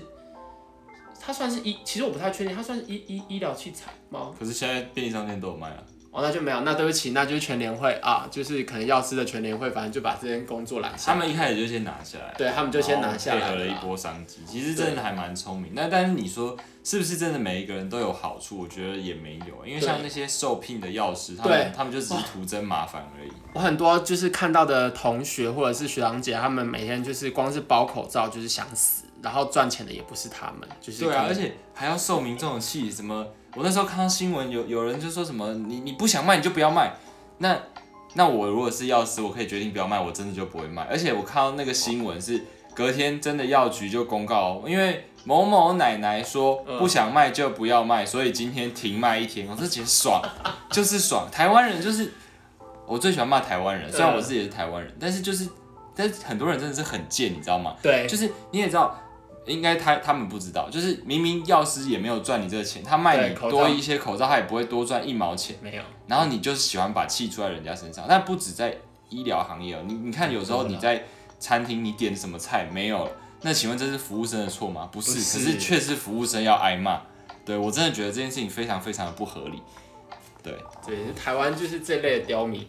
[1.20, 4.32] 它算是医，其实我不太确定，它算是医医医疗器材吗？
[4.38, 5.82] 可是现在便利商店都有卖啊。
[6.14, 15.72] 哦，那就没有，那对不起，那就是全联会啊，就是可能药师的全联会，反正就把这件工作揽下来，他们一开始就先拿下来，对他们就先拿下来配合了一波商机，其实真的还蛮聪明。
[15.74, 18.60] 那但是你说是不是真的每一个人都有好处？
[18.60, 23.32] 我觉得也没有，因为像那些受聘的药师，他对们他们就只是徒增麻烦而已。
[23.52, 33.26] 我很多就是看到的同学或者是学长姐，他们每天就是光是包口罩就是想死，然后赚钱的也不是他们，就是对啊，而且还要受民众的气，什么？
[33.56, 36.92] 我那时候看到新闻有有人就说什么，你你不想卖你就不要卖。
[37.38, 37.56] 那
[38.14, 40.82] 那我如果是药师，我可以决定不要卖，我真的就不会卖。
[40.84, 42.42] 而且我看到那个新闻是
[42.74, 49.48] 隔天真的药局就公告，因为某某奶奶说嗯不想卖就不要卖，所以今天停卖一天。
[49.48, 50.22] 我就觉得爽，
[50.70, 51.28] 就是爽。
[51.30, 52.12] 台湾人就是
[52.86, 55.48] 我最喜欢骂台湾人，虽然我自己也是台湾人，但是就是
[55.94, 57.74] 但是很多人真的是很贱，你知道吗？
[57.82, 58.98] 对，就是你也知道，
[59.46, 68.06] 应该他他们不知道，就是明明药师也没有赚你这个钱，他卖你多一些口罩，他也不会多赚一毛钱，没有，然后你就是喜欢把气出在人家身上。
[68.08, 68.76] 但不止在
[69.08, 71.04] 医疗行业哦，你你看有时候你在
[71.38, 73.10] 餐厅你点什么菜没有，
[73.42, 74.88] 那请问这是服务生的错吗？
[74.90, 77.02] 不是，不是可是却是服务生要挨骂。
[77.44, 79.62] 对我真的觉得这件事情非常非常的不合理。
[80.42, 80.54] 对，
[80.86, 82.66] 对，台湾就是这类的刁民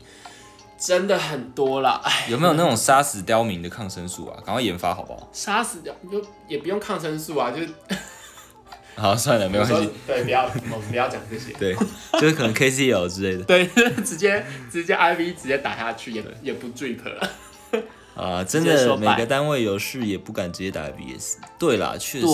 [0.77, 4.38] 真的很多啦，哎，有没有那种杀死刁民的抗生素啊？
[4.45, 5.29] 赶快研发好不好？
[5.31, 7.69] 杀死掉就也不用抗生素啊，就是
[8.97, 9.89] 好，算了，没关系。
[10.07, 11.75] 对，不要我们不要讲这些，对，
[12.19, 13.43] 就是可能 KCL 之类的。
[13.45, 13.67] 对，
[14.03, 17.29] 直接直接 IV 直接打下去，也也不 drip 了，
[18.15, 21.35] 啊，真的每个单位有事也不敢直接打 VS。
[21.59, 22.25] 对啦，确实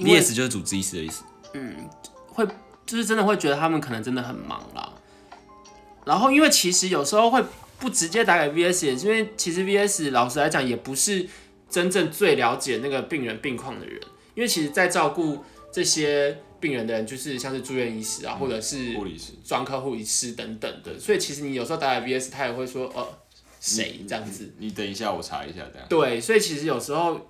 [0.00, 1.22] ，VS 就是主治医师的意思。
[1.54, 1.88] 嗯
[2.26, 2.46] 会
[2.84, 4.88] 就是真的会觉得他们可能真的很忙啦。
[6.08, 7.44] 然后因为其实有时候会
[7.78, 11.28] 不直接打给 VS，也是因为其实 VS 老实来讲也不是
[11.68, 14.00] 真正最了解那个病人病况的人，
[14.34, 19.32] 因为其实在照顾这些病人的人，就是像是住院医师啊，或者是护理师。
[19.44, 23.06] 专科护理师等等的，所以其实你有时候打给 VS，他也会说呃
[23.60, 24.50] 谁这样子。
[24.58, 25.86] 你等一下，我查一下，这样。
[25.90, 27.20] 对，所以其实有时候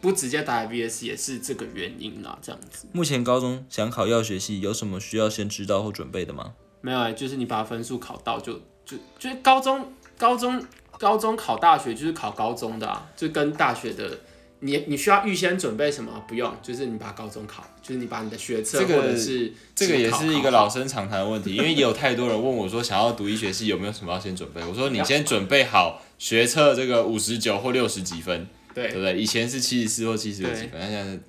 [0.00, 2.86] 不直接打给 VS 也是这个原因啦，这样子。
[2.92, 6.54] 目前高中想考药学系，有什么需要先知道或准备的吗？
[6.80, 10.64] 没有、欸，就是你把分数考到就就就是高中高中
[10.98, 14.18] 高中考大学就是考高中的啊，就跟大学的。
[14.62, 16.22] 你你需要预先准备什么？
[16.28, 20.68] 不用，就是你把高中考，就是你把你的学测这个或者是这个也是一个老。
[20.68, 24.62] 生常谈的问题，因为也有太多人问我说，想要读医学系有没有什么要先准备？
[24.62, 29.18] 我说你先准备好学测这个五十九或六十几分，对对不对？
[29.18, 31.20] 以前是七十四或七十几分，但现在是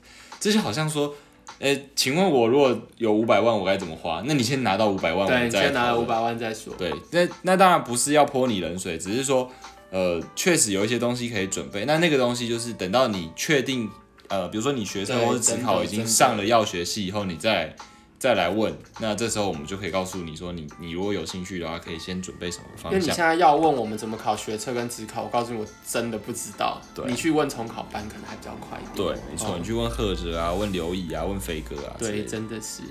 [0.42, 1.16] 这就好像说，
[1.62, 4.24] 诶，请问我如果有五百万，我该怎么花？
[4.26, 6.74] 那你先拿到五百万，我对，们再你先拿了讨论五百万再说。
[6.76, 9.48] 对，那那当然不是要泼你冷水，只是说，
[9.92, 11.86] 呃，确实有一些东西可以准备。
[11.86, 13.88] 那那个东西就是等到你确定，
[14.28, 17.76] 呃，比如说你学生或者职考已经上了药学系以后，你再
[18.22, 23.02] 再来问，那这时候我们就可以告诉你说你，你如果有兴趣的话，可以先准备什么因为方向。
[23.02, 26.80] 你现在要问我们怎么考学测跟职考，我告诉你，我真的不知道。
[26.94, 28.96] 对你去问重考班可能还比较快一点。
[28.96, 32.84] 对，没错，哦你去问贺哲啊，问刘乙啊，问飞哥啊对，真的是。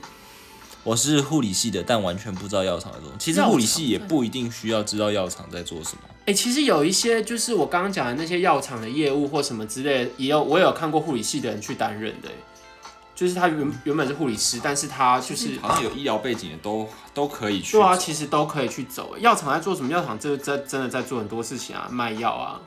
[0.83, 3.19] 我是护理系的，但完全不知道药厂在做什么。
[3.21, 6.03] 其实护理系也不一定需要知道药厂在做什么。
[6.27, 12.35] 哎、其实有一些就是我刚刚讲的那些药厂的业务或什么之类，也有我也有看过护理系的人去担任的、欸
[13.21, 19.21] 就是他原原本是护理师，但是他就是好像有医疗背景的都都可以去对啊，其实都可以去走、欸。
[19.21, 19.91] 药厂在做什么？
[19.91, 22.59] 药厂这真真的在做很多事情啊，卖药啊，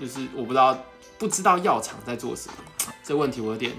[0.00, 0.76] 就是我不知道
[1.18, 3.72] 不知道药厂在做什么，这问题我有点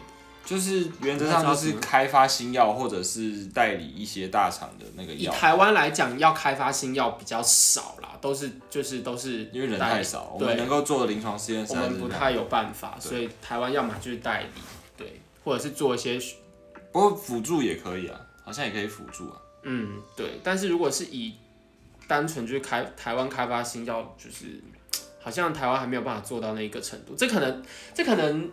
[0.46, 14.62] 就是原则上就是开发新药或者是代理一些大厂的那个药，以台湾来讲，要开发新药比较少啦，都是就是都是因为人太少，我对们能够做的临床实验实我们不太有办法，所以台湾要么就是代理，对，
[15.44, 16.20] 或者是做一些
[16.92, 19.38] 不过辅助也可以啊，好像也可以辅助啊。
[19.64, 21.34] 嗯，对，但是如果是以
[22.08, 24.62] 单纯就是开台湾开发新药，就是
[25.22, 27.16] 好像台湾还没有办法做到那一个程度。
[27.16, 28.52] 这可能，这可能，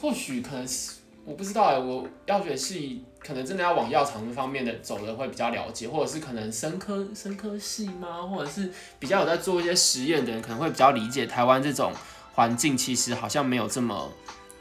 [0.00, 8.22] 或许可能是我不知道哎，我药学系可能真的要往药厂那方面的走的会比较了解，或者是可能生科生科系吗？
[8.22, 11.92] 或者是比较有在做一些实验的人，可能会比较理解台湾这种
[12.34, 14.12] 环境，其实好像没有这么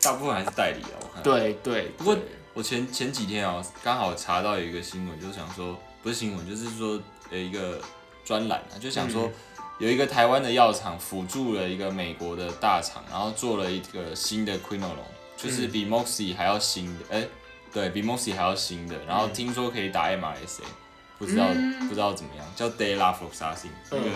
[0.07, 1.21] 大部分还是代理啊，我看。
[1.23, 1.91] 对对。
[1.97, 2.17] 不过
[2.53, 7.79] 我前前几天啊、刚好查到有一个新闻，就想说不是新闻，就是说呃一个
[8.23, 9.29] 专栏啊，就想说
[9.79, 17.27] 有一个台湾的药厂辅助了一个美国的大厂，然后做了一个新的 quinolone，就是比 Moxie 还要新的，哎、
[17.71, 20.63] 对比 Moxie 还要新的，然后听说可以打 MRSA，
[21.19, 21.47] 不知道、
[21.87, 24.09] 不知道怎么样，叫 d a y l a f o x a c i n 那个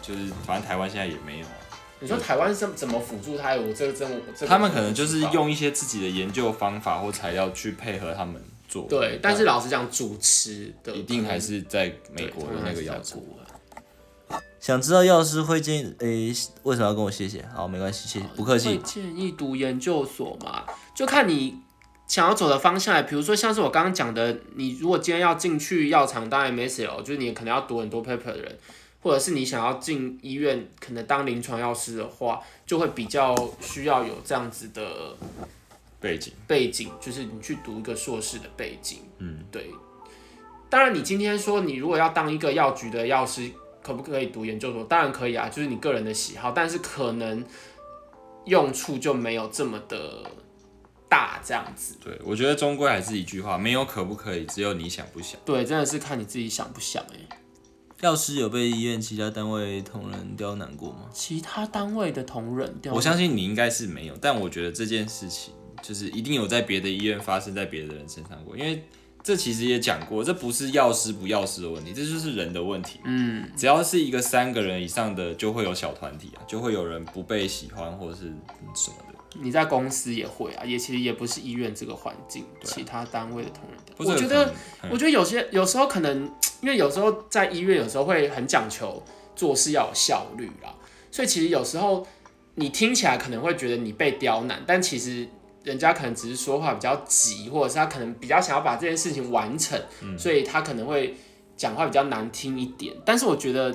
[0.00, 1.52] 就是反正台湾现在也没有啊。
[2.02, 3.54] 你说台湾是怎么辅助他？
[3.54, 8.86] 我这个真我这个他们可能就是用一些自己的研究方法或材料去配合他们做。
[8.88, 13.20] 对，但是老实讲，主持的一定还是在美对国的那个药厂。
[14.58, 16.34] 想知道药师会建议，诶、
[16.64, 17.44] 为什么要跟我谢谢？
[17.54, 18.78] 好，没关系，谢谢，不客会气。
[18.78, 20.64] 建议读研究所嘛，
[20.96, 21.56] 就看你
[22.06, 23.04] 想要走的方向。
[23.06, 28.58] 比如说像是我刚刚讲的，你如果今天要进去药厂当 MSL，就是你可能要读很多 paper 的人，
[29.02, 35.14] 或者是你想要进医院可能当临床药师的话，就会比较需要有这样子的
[36.00, 39.00] 背景，背景，就是你去读一个硕士的背景。
[39.18, 39.70] 嗯，对。
[40.70, 43.50] 当然，你今天说你如果要当一个药局的药师，
[43.82, 44.82] 可不可以读研究所？
[44.84, 47.44] 当然可以啊，就是你个人的喜好，但是可能
[48.46, 50.24] 用处就没有这么的
[51.10, 51.96] 大，这样子。
[52.02, 55.38] 对我觉得终归还是一句话，没有可不可以，只有你想不想。
[55.44, 57.41] 对，真的是看你自己想不想哎、
[58.02, 61.08] 药师有被医院其他单位同仁刁难过吗？
[61.12, 68.82] 其他单位的同仁调，我相信你应该是没有，但我觉得这件事情就是一定有在别的医院发生在别的人身上过，因为
[69.22, 72.98] 这其实也讲过，这不是药师不药师的问题，这就是人的问题。
[73.04, 78.22] 嗯，只要是一个三个人以上的，就会有小团体啊，就会有人不被喜欢或者是
[78.74, 79.40] 什么的。
[79.40, 83.96] 你在公司也会啊，也其实也不是医院这个环境，其他单位的同仁调。
[83.96, 84.52] 或者我觉得
[84.90, 86.28] 我觉得有些有时候可能，
[86.62, 89.02] 因为有时候在医院有时候会很讲求
[89.36, 90.74] 做事要有效率啦，
[91.10, 92.06] 所以其实有时候
[92.54, 95.28] 你听起来可能会觉得你被刁难，但其实
[95.64, 99.80] 人家可能只是说话比较急，或者是他可能比较想要把这件事情完成，
[100.18, 101.16] 所以他可能会
[101.56, 102.94] 讲话比较难听一点。
[103.04, 103.72] 但是我觉得，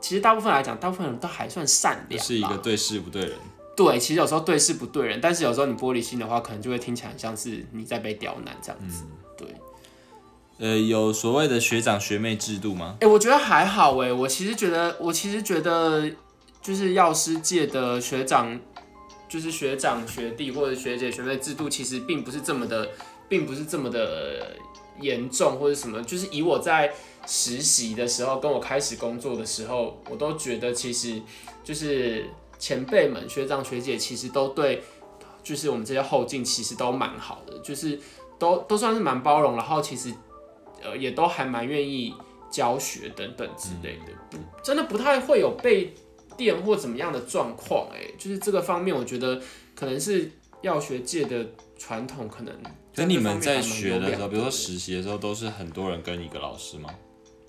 [0.00, 3.32] 其实大部分来讲，大部分人都还算善良，是一个对事不对人。
[3.74, 9.04] 对，其实有时候对事不对人，但是有时候你玻璃心的话，可能就会听起来很像是你在被刁难这样子。
[9.36, 9.48] 对，
[10.62, 12.96] 呃，有所谓的学长学妹制度吗？
[13.00, 16.08] 哎、我觉得还好哎，我其实觉得，我其实觉得，
[16.62, 18.60] 就是药师界的学长，
[19.28, 22.88] 就是学长学弟或者学姐学妹制度，其实并不是这么的，
[23.28, 24.56] 并不是这么的
[25.00, 26.00] 严重或者什么。
[26.00, 26.92] 就是以我在
[27.26, 31.20] 实习的时候，跟我开始工作的时候，我都觉得其实
[31.64, 32.24] 就是
[32.60, 34.84] 前辈们、学长学姐，其实都对，
[35.42, 37.98] 就是我们这些后进其实都蛮好的，就是
[38.38, 40.14] 都都算是蛮包容，然后其实
[40.82, 42.14] 呃也都还蛮愿意
[42.50, 45.94] 教学等等之类的，不真的不太会有被
[46.36, 47.88] 电或怎么样的状况。
[47.94, 49.40] 哎，就是这个方面，我觉得
[49.74, 50.30] 可能是
[50.60, 51.46] 药学界的
[51.78, 52.54] 传统，可能
[52.94, 56.90] 所以你们在学的时候，比如说实习的时候，都是很多人跟一个老师吗？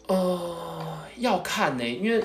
[0.07, 2.23] 呃，要看呢、因为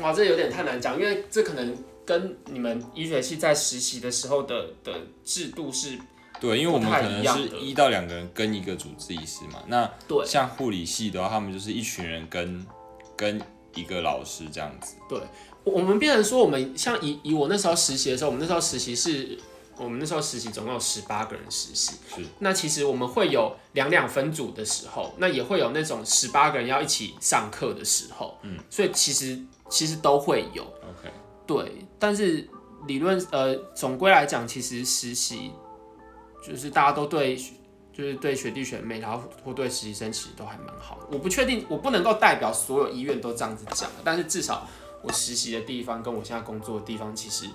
[0.00, 4.92] 哇，这有点太难讲，因为这可能跟你们医学系在实习的时候的的
[5.24, 5.98] 制度是
[6.40, 9.62] 对，因为我们可能是一到两个人跟一个主治医师嘛。
[9.66, 12.66] 那对像护理系的话，他们就是一群人跟
[13.14, 13.40] 跟
[13.74, 14.96] 一个老师这样子。
[15.08, 15.20] 对
[15.62, 19.38] 我们变成说，我们像以以我那时候实习的时候，我们那时候实习是，
[19.76, 21.96] 我们那时候实习总共有十八个人实习。
[22.14, 22.24] 是。
[22.38, 28.38] 那其实我们会有两两分组的时候，那也会有那种十八个人要一起上课的时候。
[28.42, 28.58] 嗯。
[28.70, 29.38] 所以其实
[29.68, 30.62] 其实都会有。
[30.62, 31.12] OK，
[31.46, 32.48] 对，但是
[32.86, 35.52] 理论呃，总归来讲，其实实习
[36.42, 37.36] 就是大家都对，
[37.92, 41.06] 就是对学弟学妹，然后或对实习生其实都还蛮好的。
[41.12, 44.66] 我不确定，我不能够代表所有医院都这样子讲，但是至少
[45.02, 47.46] 我实习的地方跟我现在工作的地方，其实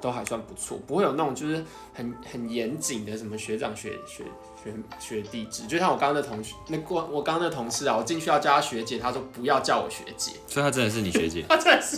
[0.00, 1.64] 都还算不错，不会有那种就是
[1.94, 4.24] 很很严谨的什么学长学学
[4.62, 5.66] 学学弟制。
[5.66, 11.44] 就像我刚刚的同学，那我我刚刚的同事啊，我进去要叫他学姐，他说不要叫我学姐，所以他真的是你学姐。
[11.48, 11.96] 他真的是。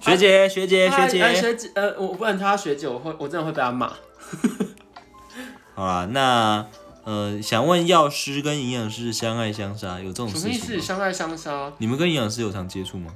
[0.00, 1.22] 学姐，学姐，哎学姐。
[1.22, 3.92] 哎学姐，呃，我不能叫她学姐，我会，我真的会被她骂。
[5.74, 6.66] 好啦，那
[7.04, 10.76] 呃，想问药师跟营养师相爱相杀有这种什么意思？
[10.76, 10.80] 吗？
[10.82, 11.72] 相爱相杀？
[11.78, 13.12] 你们跟营养师有常接触吗？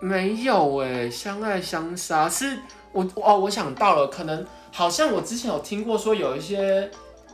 [0.00, 2.58] 没有哎，相爱相杀是
[2.92, 6.90] 我哦，我想到了，可能好像我之前有听过说有一些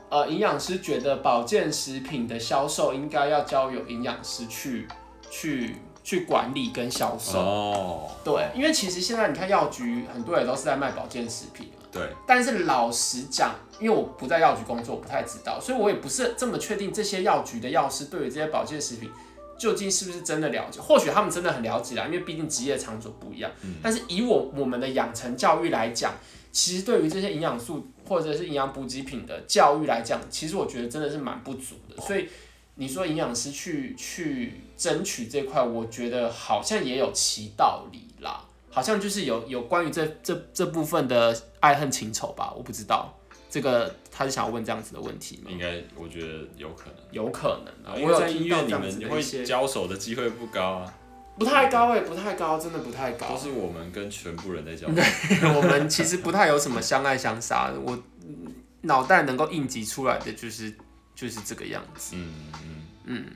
[0.08, 4.88] 呃营养师觉得保健食品的销售应该要交由营养师去
[5.30, 7.38] 去去管理跟销售。
[7.38, 11.77] 哦，对，因为其实现在你看药局很多也都是在卖保健食品嘛。
[11.90, 19.10] 对，但是老实讲，因为我不在药局工作，我不太知道，所以我也不是这么确定这些药局的药师对于这些保健食品
[19.58, 20.80] 究竟是不是真的了解。
[20.80, 23.50] 或许他们真的很了解啦，因为毕竟职业场所不一样。
[23.82, 26.14] 但是以我我们的养成教育来讲，
[26.52, 32.00] 其实对于这些营养素或者是营养补给品的教育来讲，其实我觉得真的是蛮不足的。
[32.02, 32.28] 所以
[32.76, 38.44] 你说营养师去去争取这块，我觉得好像也有其道理啦。
[38.78, 43.12] 好像就是有有关于这这这部分的爱恨情仇吧，我不知道
[43.50, 45.50] 这个他是想要问这样子的问题吗？
[45.50, 46.94] 应该我觉得有可能。
[47.10, 50.94] 有可能啊，因为我有在医院里听到这样子面会交手的机会不高啊，
[51.36, 53.36] 不太高哎、不太高，真的不太高都。
[53.36, 54.94] 是我们跟全部人在交手。
[55.58, 60.72] 我们其实不太有什么相爱相杀的，我嗯脑袋能够应急出来的就是
[61.16, 62.14] 就是这个样子。
[62.14, 63.26] 嗯嗯，嗯，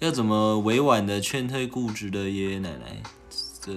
[0.00, 3.02] 要怎么委婉的劝退固执的爷爷奶奶？
[3.60, 3.70] 这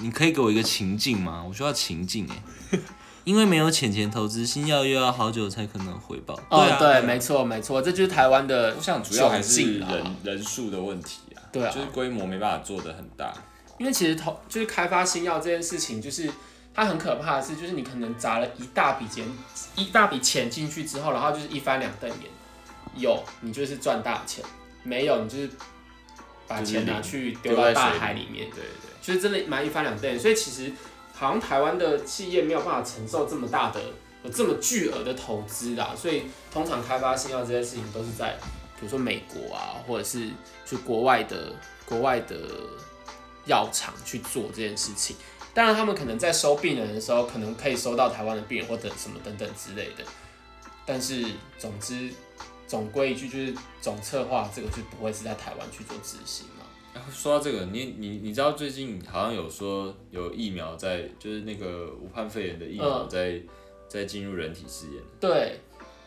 [0.00, 1.44] 你可以给我一个情境吗？
[1.46, 2.78] 我需要情境哎，
[3.24, 6.34] 因为没有钱钱投资，新药又要好久才可能回报。
[6.48, 13.34] 哦对啊，对，没错没错，这就是台湾的我想主要还是人人数的问题啊，对啊就是规模没办法做的很大。
[13.78, 16.30] 因为其实投就是开发新药这件事情，就是
[16.72, 19.28] 它很可怕的是，就是你可能砸了一大笔钱，
[19.74, 22.30] 一大笔钱进去之后，然后就是一翻两瞪眼，
[22.96, 24.42] 有你就是赚大钱，
[24.86, 25.50] 没有你就是
[26.46, 30.18] 把钱拿去丢丢到大海里面，对对，就是真的蛮一翻两瞪眼。
[30.18, 30.72] 所以其实
[31.12, 33.80] 好像台湾的企业没有办法承受这么大的、
[34.22, 36.22] 有这么巨额的投资啦，所以
[36.52, 38.38] 通常开发新药这些事情都是在
[38.78, 40.28] 比如说美国啊，或者是
[40.64, 41.52] 去国外的
[41.84, 42.36] 国外的
[43.46, 45.16] 药厂去做这件事情。
[45.54, 50.04] 当然，他们可能在收病人的时候，可能可以收到台湾的病人或者什么等等之类的。
[50.84, 51.24] 但是，
[51.58, 52.10] 总之，
[52.66, 56.64] 总归一句就是总策划这个就不会是在台湾去做执行嘛。
[56.94, 63.40] 然后说到这个，你你你知道最近好像有说有疫苗在，就是那个武汉肺炎的疫苗嗯在、
[63.88, 65.02] 在进入人体试验。
[65.20, 65.60] 对，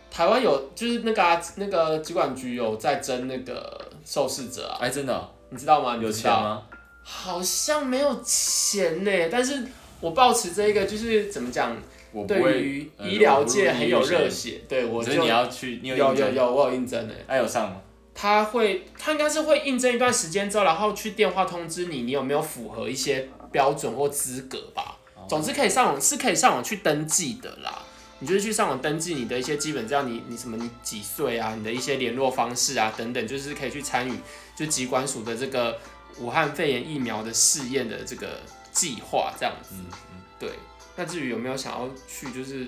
[0.09, 5.95] 台湾有就是那个、啊、那个疾管局有在争那个受试者啊，哎，真的哦、你知道吗？
[5.97, 6.11] 你有？
[6.11, 6.63] 钱吗？
[7.03, 9.63] 好像没有钱呢，但是
[9.99, 11.81] 我抱持这一个就是怎么讲，对
[12.11, 17.25] 我对于呃医疗界很有热血，对我就你要去，你有有有有，我有应征诶。
[17.27, 17.81] 哎、有上吗？
[18.15, 24.97] 他会，他应该是会应征一段时间之后，然后去电话通知你，你有没有符合一些标准或资格吧。
[25.27, 27.83] 总之可以上网，是可以上网去登记的啦。
[28.19, 34.13] 你就是去上网登记你的一些基本资料，你你什么你几岁啊，你的一些联络方式啊等等，就是可以去参与
[34.57, 35.77] 就疾管署的这个
[36.19, 38.41] 武汉肺炎疫苗的试验的这个
[38.73, 39.75] 计划这样子。
[39.75, 39.85] 嗯
[40.37, 40.49] 对，
[40.99, 42.67] 那至于有没有想要去，就是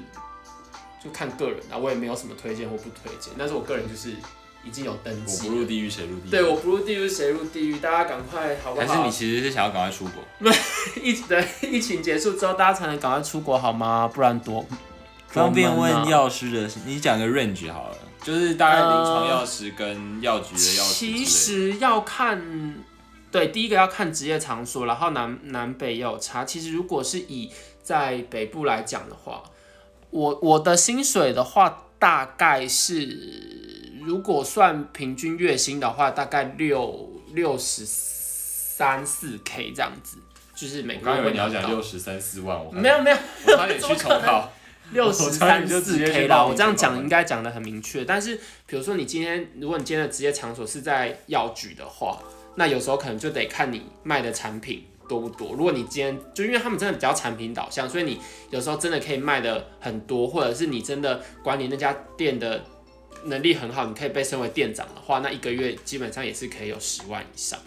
[1.03, 4.11] 就看个人啊，我也没有什么推荐或不推荐，但是我个人就是
[4.63, 5.53] 已经有登我记我。
[5.53, 6.29] 不入地狱谁入地狱？
[6.29, 7.77] 对，我不入地狱谁入地狱？
[7.79, 8.87] 大家赶快好不好？
[8.87, 10.23] 还是你其实是想要赶快出国？
[11.03, 14.07] 疫对疫情结束之后，大家才能赶快出国好吗？
[14.07, 14.65] 不然多
[15.27, 21.25] 方便问药师的，你讲个 range 好了，就是大概临床药师跟药局的药师之类的。
[21.25, 22.81] 其实要看，
[23.29, 26.45] 对，第一个要看职业场所，然后南南北也有差。
[26.45, 27.49] 其实如果是以
[27.83, 29.43] 在北部来讲的话，
[30.09, 40.17] 我我的薪水的话，大概是如果算平均月薪的话，大概六六十三四 K 这样子，
[40.55, 43.17] 就是每个月我以为你要讲六十三四万，我没有没有，
[43.47, 44.51] 我差点去 重考。
[44.91, 48.03] 六十三四 K 啦，我这样讲应该该讲的很明确。
[48.03, 52.21] 但是，比如说你今天，如果你今天的职业场所是在药局的话，
[52.55, 55.51] 那有时候可能就得看你卖的产品多不多。
[55.51, 58.17] 如果你今天就因为他们真的比较产品导向，所以你
[58.49, 62.63] 有时候真的可以卖的很多，或者是你真的管理那家店的
[63.25, 67.59] 能力很好，你可以被升为店长的话，那一个月基本上也是可以有十万以上。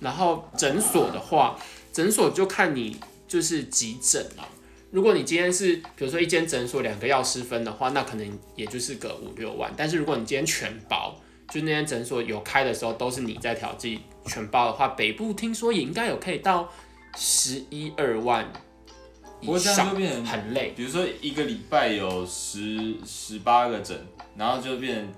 [0.00, 1.56] 然后诊所的话，
[1.92, 2.96] 诊所就看你
[3.28, 4.48] 就是急诊啊。
[4.90, 9.72] 如果你今天是比如说一间诊所两个药师分的话，那可能也就是个五六万。
[9.76, 11.14] 但是如果你今天全包，
[11.48, 16.68] 就那间诊所有开的时候都是你在调剂全包的话，北部听说也应该有可以到
[17.16, 18.50] 十一二万
[19.40, 20.72] 以不过这样上就，变成，很累。
[20.76, 23.98] 比如说一个礼拜有十十八个诊，
[24.36, 25.08] 然后就变成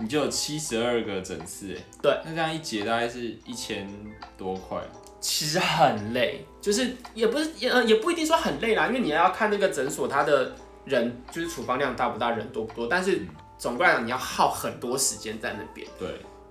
[0.00, 3.88] 你就有七十二个诊次，哎，对，那这样一节大概是一千
[4.36, 4.80] 多块。
[5.20, 10.54] 其实很累，就是也不是也呃也不一定说很累啦，因为你要看那个诊所它的
[10.84, 12.86] 人就是处方量大不大，人多不多。
[12.86, 13.22] 但是
[13.58, 15.84] 总归来讲，你要耗很多时间在那边。
[15.98, 16.08] 对，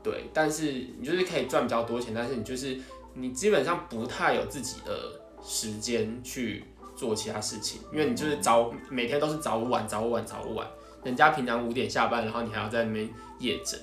[0.09, 2.79] 对，但是你就是可以赚比较多钱，但是你就是
[3.13, 6.63] 你基本上不太有自己的时间去
[6.95, 10.65] 做其他事情，因为你就是早每天都是早晚早晚早晚，
[11.03, 13.77] 人家平常五点下班，然后你还要在那边夜诊，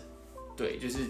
[0.56, 1.00] 对，就是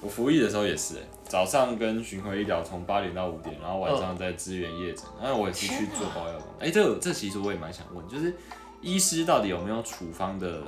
[0.00, 6.46] 我服役的时候也是、欸，早上跟巡回医疗从八点到五点，然后晚上再支援夜诊，那、我也是去做包药工。
[6.58, 8.32] 哎、这这其实我也蛮想问，就是
[8.80, 10.62] 医师到底有没有处方的？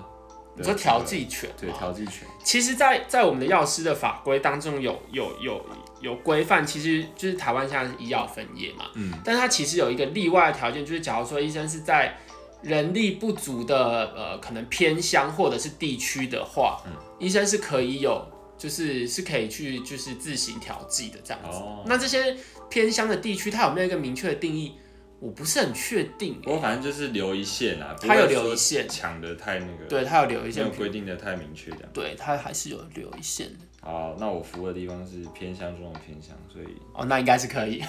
[0.59, 5.65] 你说调剂权对调剂权，其实在，在我们的药师的法规当中有有有
[6.01, 12.17] 有规范，其实就是台湾现在是医药分业嘛，嗯，但是它其实有一个例外的条件，就是假如说医生是在
[12.63, 16.93] 人力不足的呃可能偏乡或者是地区的话，嗯。
[17.19, 18.25] 医生是可以有
[18.57, 21.59] 就是是可以去就是自行调剂的这样子。
[21.59, 22.37] 哦，那这些
[22.69, 24.75] 偏乡的地区，它有没有一个明确的定义？
[25.21, 31.89] 我不是很确定不过反正就是留一线啊，他有留一线抢的太那个，，对，他有留一没线有规定的太明确这样。
[31.93, 33.59] 对，他还是有留一线的。
[33.81, 37.83] 好，那我服的地方是偏向中的偏向，所以哦，那应该是可以。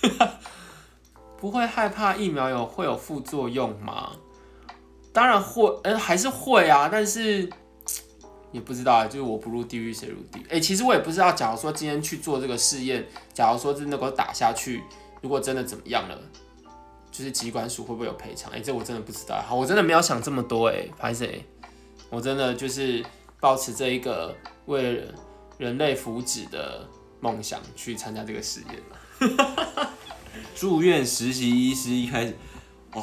[0.00, 0.10] 对，
[1.38, 4.12] 不会害怕疫苗有会有副作用吗？
[5.12, 7.48] 当然会，嗯、还是会啊，但是
[8.52, 10.46] 也不知道啊，就是我不入地狱谁入地狱？
[10.50, 14.82] 哎、其实我也不知道，假如说今天去做这个试验，假如说真的给我打下去，
[15.20, 16.18] 如果真的怎么样了，
[17.16, 18.52] 就是疾管署会不会有赔偿？
[18.52, 19.40] 哎、这我真的不知道。
[19.40, 21.42] 好，我真的没有想这么多、哎，拍谁？
[22.10, 23.02] 我真的就是
[23.40, 24.36] 抱持这一个
[24.66, 25.14] 为了
[25.56, 26.86] 人类福祉的
[27.20, 29.90] 梦想去参加这个实验了。
[30.54, 32.36] 住院实习医师一开始，
[32.92, 33.02] 哦，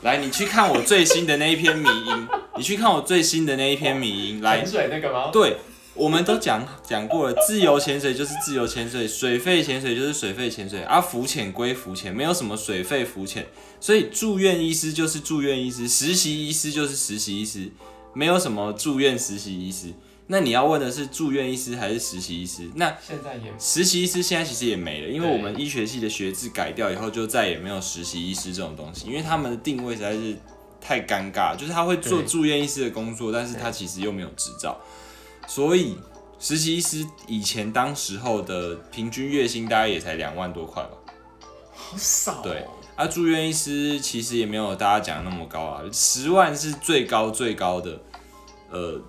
[0.00, 5.30] 来，你去看我最新的那一篇迷音，你去看我最新的那一篇迷音，来潜，水那个吗？
[5.30, 5.58] 对，
[5.96, 13.46] 我们都讲讲过了，自由潜水就是自由潜水，水肺潜水就是水肺潜水，啊，浮潜归浮潜，没有什么水肺浮潜，
[13.80, 17.70] 所以住院医师就是住院医师，实习医师就是实习医师，
[18.12, 19.92] 没有什么住院实习医师。
[20.28, 22.68] 那你要问的是住院医师还是实习医师？
[22.74, 30.36] 那现在也实习医师现在其实也没了，因为我们医学系的学制改掉以后，就再也没有实习医师这种东西，因为他们的定位实在是
[30.80, 34.76] 太尴尬，就是他会做住院医师的工作，但是他其实又没有执照，
[35.46, 35.96] 所以
[36.38, 40.90] 实习医师以前当时候的平均月薪大概也才两万多块吧。
[41.74, 42.40] 好少、哦。
[42.42, 42.66] 对
[42.96, 47.98] 啊，住院医师其实也没有大家讲的那么高啊，十万是最高最高的，
[48.70, 49.00] 呃，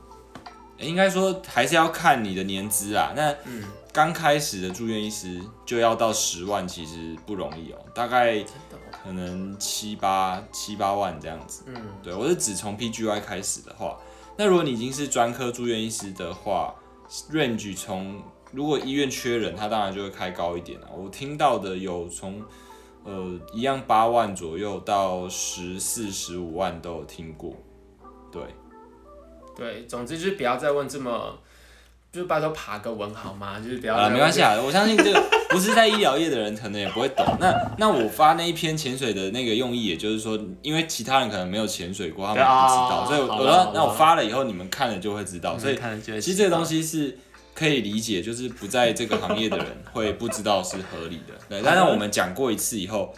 [0.78, 3.14] 应该说还是要看你的年资啊。
[3.16, 8.44] 那嗯，刚开始的住院医师就要到十万，其实不容易哦，大概。
[9.04, 11.64] 可能七八七八万这样子。
[11.68, 13.98] 嗯，对我是指从 PGY 开始的话，
[14.38, 16.76] 那如果你已经是专科住院医师的话
[17.32, 18.22] ，range 从
[18.52, 20.90] 如果医院缺人，他当然就会开高一点啊。
[20.96, 22.44] 我听到的有从
[23.04, 27.54] 呃一样八万左右到十四十五万都有听过。
[28.32, 28.44] 对，
[29.56, 31.40] 对，总之就是不要再问这么，
[32.12, 33.60] 就是拜托爬个文好吗？
[33.60, 37.26] 就是不要好了，再没关系啊，我相信这个不是在医疗业的人可能也不会懂。
[37.40, 45.60] 那那我发那一篇潜水的那个用意，也就是说，因为其他人可能没有潜水过，他们也不知道，所以我说那我发了以后，你们看了就会知道。
[45.60, 47.18] 所以其实这个东西是
[47.54, 51.34] 可以理解，就是不在这个行业的人会不知道是合理的。
[51.50, 53.14] 对，但是我们讲过一次以后，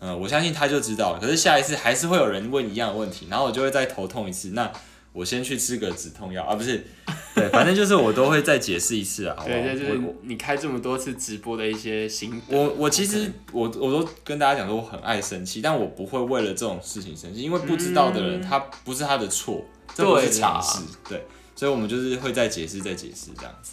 [0.00, 1.18] 嗯、我相信他就知道了。
[1.20, 4.50] 可是下一次还是会有人问一样的问题，然后我就会再头痛一次。
[4.50, 4.72] 那
[5.12, 6.86] 我先去吃个止痛药啊，不是，
[7.34, 9.42] 对，反正就是我都会再解释一次啊？
[9.46, 12.56] 对，这就是我你开这么多次直播的一些心得。
[12.56, 19.64] 我我其实我我都跟大家讲说我很爱生气，但我不会为了这种事情生气，因为不知道的人、嗯他不是他的错，
[19.94, 21.24] 这不是常识，对，
[21.54, 23.72] 所以我们就是会再解释再解释这样子。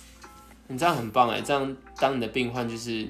[0.68, 3.08] 你这样很棒哎，这样当你的病患就是，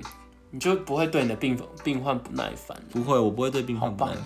[0.52, 2.78] 你就不会对你的病病患不耐烦。
[2.92, 4.24] 不会，我不会对病患不耐烦。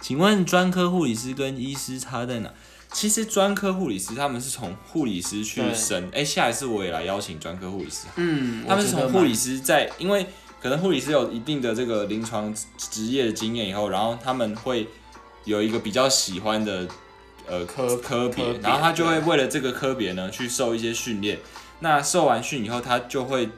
[0.00, 2.52] 请问专科护理师跟医师差在哪？
[2.98, 5.72] 其实专科护理师他们是从护理师去对。
[5.72, 8.08] 升，哎、下一次我也来邀请专科护理师。
[8.16, 10.26] 嗯，他们是从护理师在，因为
[10.60, 14.88] 可能护理师有一定的这个临床职业的经验以后，然后他们会
[15.44, 16.88] 有一个比较喜欢的
[17.46, 21.38] 呃科科别然后他就会为了这个科别呢去受一些训练。
[21.78, 23.48] 那受完训以后，他就会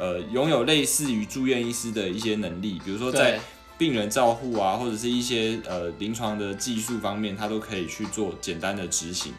[0.00, 3.40] 呃拥有类似于住院医师的一些能力，比如说在对
[3.78, 9.32] 病人照护啊，或者是一些呃临床的技术方面，他都可以去做简单的执行。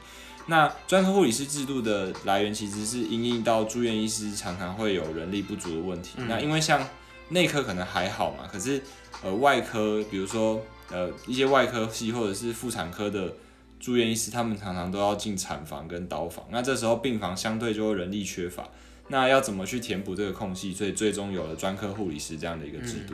[0.48, 6.16] 那专科护理师制度的来源其实是因应到住院医师常常会有人力不足的问题。
[6.18, 6.84] 嗯那因为像
[7.30, 8.82] 内科可能还好嘛，可是
[9.22, 10.60] 呃外科，比如说
[10.90, 13.34] 呃一些外科系或者是妇产科的
[13.80, 18.68] 住院医师，他们常常都要进产房跟刀房，那这时候病房相对就会人力缺乏。
[19.10, 20.74] 那要怎么去填补这个空隙？
[20.74, 23.14] 所以最终有了专科护理师这样的一个制度。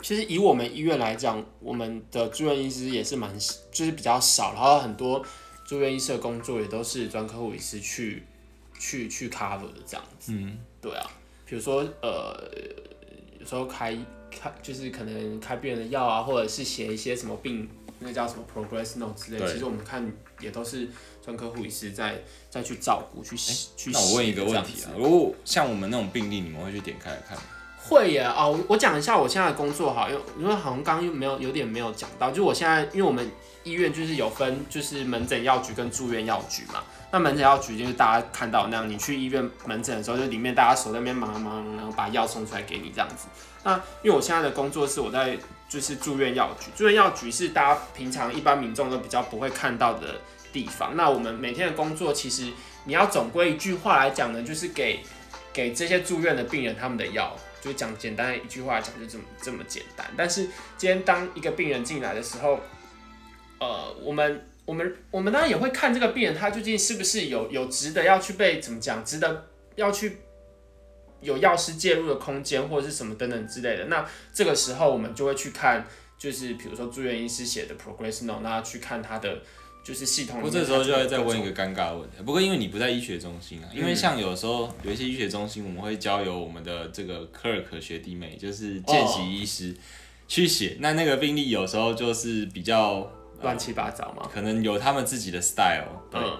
[0.00, 3.36] 其实以我们医院来讲，我们的住院医师也是蛮，
[3.72, 5.24] 就是比较少，然后很多
[5.66, 8.22] 住院医师的工作也都是专科护理师去
[8.78, 10.32] 去去 cover 的这样子。
[10.32, 11.10] 嗯，对啊，
[11.44, 12.48] 比如说呃，
[13.40, 13.98] 有时候开
[14.30, 17.68] 开就是可能开病人的药啊，或者是写一些什么病，
[17.98, 20.88] 那叫什么 progress note 之类，对其实我们看也都是
[21.20, 23.98] 专科护理师在再去照顾去写去写。
[23.98, 27.42] 那我问一个问题啊如果像我们那种病例，你们会去点开来看吗？
[27.88, 33.26] 会耶哦，我讲一下我现在的工作哈，因为因为好像刚又没有有点没有讲到，就我现在因为我们
[33.62, 43.26] 医院就是有分就是门诊药局跟住院药局嘛，那门诊药局就是大家看到那样，你去医院门诊的时候，就里面大家手在那边忙忙，然后把药送出来给你这样子。
[43.64, 50.20] 那因为我现在的工作是我在就是住院药局，住院药局是大家平常一般民众都比较不会看到的
[50.52, 50.94] 地方。
[50.94, 52.52] 那我们每天的工作其实
[52.84, 55.00] 你要总归一句话来讲呢，就是给
[55.52, 57.34] 给这些住院的病人他们的药。
[57.60, 60.06] 就讲简单一句话来讲，就这么这么简单。
[60.16, 60.44] 但是
[60.76, 62.60] 今天当一个病人进来的时候，
[63.58, 70.18] 呃，我们我们我们当然也会看这个病人他究竟是不是有有值得要去被怎么讲，值得要去
[71.20, 73.86] 有药师介入的空间或者是什么等等之类的。
[73.86, 75.84] 那这个时候我们就会去看，
[76.16, 79.42] 就是比如说住院医师写的 progress note，那去看他的
[79.88, 80.44] 就是系统里面。
[80.44, 81.48] 不过这时候就会再问一个。
[81.58, 82.16] 尴尬的问题。
[82.24, 89.74] 不过因为你不在医学中心啊，因为像有时候有一些医学中心，我们会交由我们的这个 clerk 学弟妹，就是见习医师、
[90.28, 90.76] 去写。
[90.78, 93.10] 那那个病例有时候就是比较
[93.40, 95.88] 乱七八糟嘛，可能有他们自己的 style。
[96.10, 96.36] 对，嗯，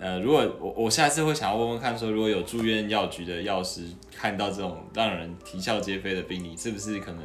[0.00, 3.84] 呃，如果我我下次会想要问问看，说如果有住院药局的药师
[4.14, 7.22] 看到这种让人啼笑皆非的病例，是不是可能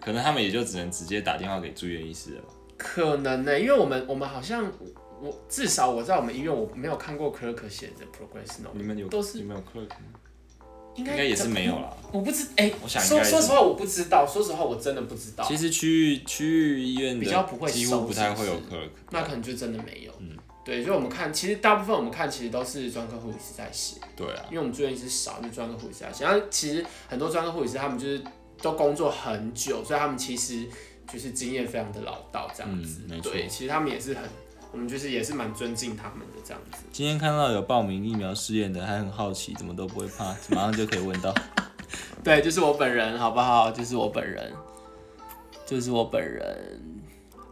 [0.00, 2.48] 可能他们也就只能直接打电话给住院医师了吧？
[2.76, 4.72] 可能呢、因为我们我们好像
[5.22, 10.18] 我至少我在我们医院我没有看过 clerk 写的 progress note，你们有都是你们有 clerk 吗？
[10.96, 11.96] 应该应该也是没有啦。
[12.12, 16.44] 我不知哎、我想说说实话我不知道，说实话我真的不知道，其实区域区
[16.74, 20.12] 域医院的比较不会几收乎不太会有是不 clerk，那可能就真的没有。
[20.18, 26.24] 嗯对，所以我们看，其实大部分我们看其实都是专科护理师在写，对啊，因为我们住院医师少，就专科护理师在写。
[26.24, 28.22] 然后其实很多专科护理师他们就是
[28.60, 30.64] 都工作很久，所以他们其实
[31.12, 33.00] 就是经验非常的老道这样子。
[33.04, 34.22] 嗯没错对，其实他们也是很，
[34.72, 36.78] 我们就是也是蛮尊敬他们的这样子。
[36.90, 41.32] 今天看到有报名疫苗试验的，还很好奇，怎么都不会怕， 马上就可以问到。
[42.24, 43.70] 对，就是我本人，好不好？
[43.70, 44.52] 就是我本人，
[45.66, 46.80] 就是我本人。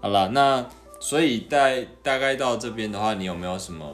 [0.01, 0.67] 好了，那
[0.99, 1.69] 所以大
[2.03, 3.87] 大概到这边的话，你有没有什么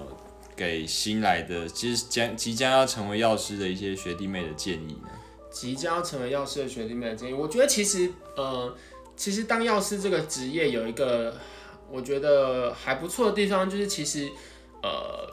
[0.54, 5.08] 给新来的，其实将即将要成为药师的一些学弟妹的建议呢？
[5.50, 8.72] 即将要成为药师的学弟妹的建议，我觉得其实呃，
[9.16, 11.34] 其实当药师这个职业有一个
[11.90, 14.30] 我觉得还不错的地方，就是其实
[14.82, 15.28] 呃，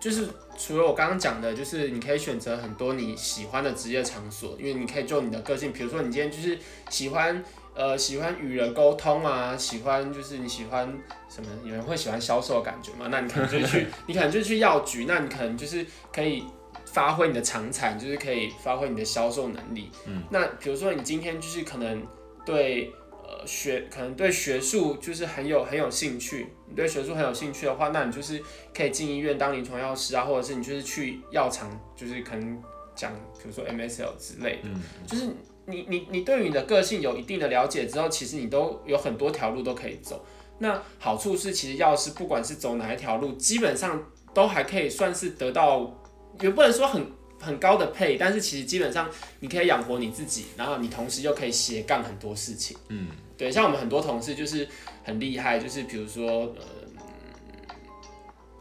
[0.00, 0.28] 就是
[0.58, 6.58] 除了我刚刚讲的，就是你可以选择很多你喜欢的职业场所，因为你可以就你的个性，比如说你今天就是
[6.90, 7.44] 喜欢。
[7.76, 10.86] 呃，喜欢与人沟通啊，喜欢就是你喜欢
[11.28, 11.48] 什么？
[11.64, 13.08] 有人会喜欢销售的感觉嘛？
[13.10, 16.44] 那你可能就去， 你可能就去药局，那你可能就是可以
[16.84, 19.90] 发挥你的长才，就是可以发挥你的销售能力。
[20.06, 22.00] 嗯，那比如说你今天就是可能
[22.46, 23.03] 对呃
[23.46, 28.42] 学，可能对学术就是很有很有兴趣，你对学术很有兴趣的话，那你就是
[28.74, 32.62] 可以进医院当临床药师啊，或者是你就是去药厂，就是可能
[32.94, 35.28] 讲比如说 MSL 之类的，嗯就是
[35.66, 40.24] 你你你对于你的个性有一定的了解之后，其实你都有很多条路都可以走。
[40.58, 44.00] 那好处是，其实药师不管是走哪一条路，基本上
[44.32, 45.92] 都还可以算是得到，
[46.40, 47.04] 也不能说很
[47.40, 52.76] 很高的配，但是其实基本上你可以养活你自己，然后你同时又可以斜杠很多事情。
[52.88, 54.68] 嗯，对，像我们很多同事就是
[55.02, 56.84] 很厉害，就是比如说呃。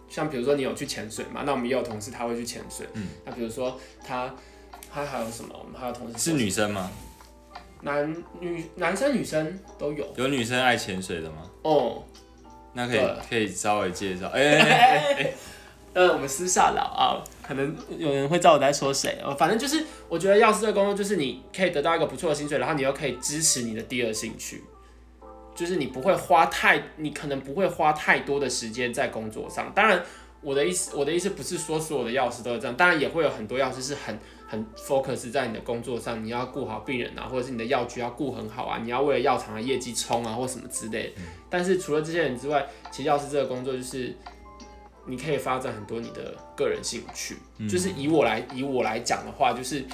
[0.10, 1.42] 像比如说你有去潜水嘛？
[1.44, 2.86] 那我们也有同事他会去潜水。
[2.94, 3.08] 嗯。
[3.26, 4.32] 那比如说他，
[4.94, 5.56] 他还有什么？
[5.58, 6.92] 我们还有同事是女生吗？
[7.82, 10.14] 男女男生女生都有。
[10.16, 11.50] 有女生爱潜水的吗？
[11.64, 12.04] 哦，
[12.74, 14.28] 那可以可以稍微介绍。
[14.38, 15.34] 哎、哎哎哎
[15.94, 19.20] 呃，我们私下聊啊，可能有人会知道我在说谁。
[19.24, 24.64] 哦，反正就是我觉得药师这个工作，就是你可以得到一个不错的薪水，然后你又可以支持你的第二兴趣，
[25.54, 29.72] 就是你不会花太，你可能不会花太多的时间在工作上。
[29.76, 30.04] 当然，
[30.41, 34.18] 我的意思，我的意思不是说所有的药师都是这样，当然也会有很多药师是很
[34.48, 41.22] 很 focus 在你的工作上，你要顾好病人啊，或者是你的药局要顾很好啊，你要为了药厂的业绩冲啊，或什么之类的。
[41.52, 44.16] 但是除了这些人之外，其实药师这个工作就是
[45.06, 47.38] 你可以发展很多你的个人兴趣。
[47.70, 49.86] 就是以我来以我来讲的话，就是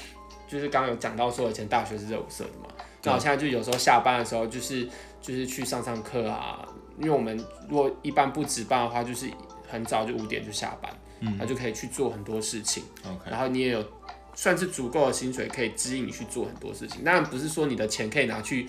[0.47, 2.67] 就是刚刚有讲到说，以前大学是热舞社的嘛，
[3.03, 4.87] 那我现在就有时候下班的时候，就是
[5.21, 7.37] 就是去上上课啊，因为我们
[7.69, 9.29] 如果一般不值班的话，就是
[9.67, 12.83] 很早就五点就下班，嗯，那就可以去做很多事情。
[13.05, 13.85] OK，然后你也有
[14.33, 17.03] 算是足够的薪水可以指引你去做很多事情。
[17.03, 18.67] 当然不是说你的钱可以拿去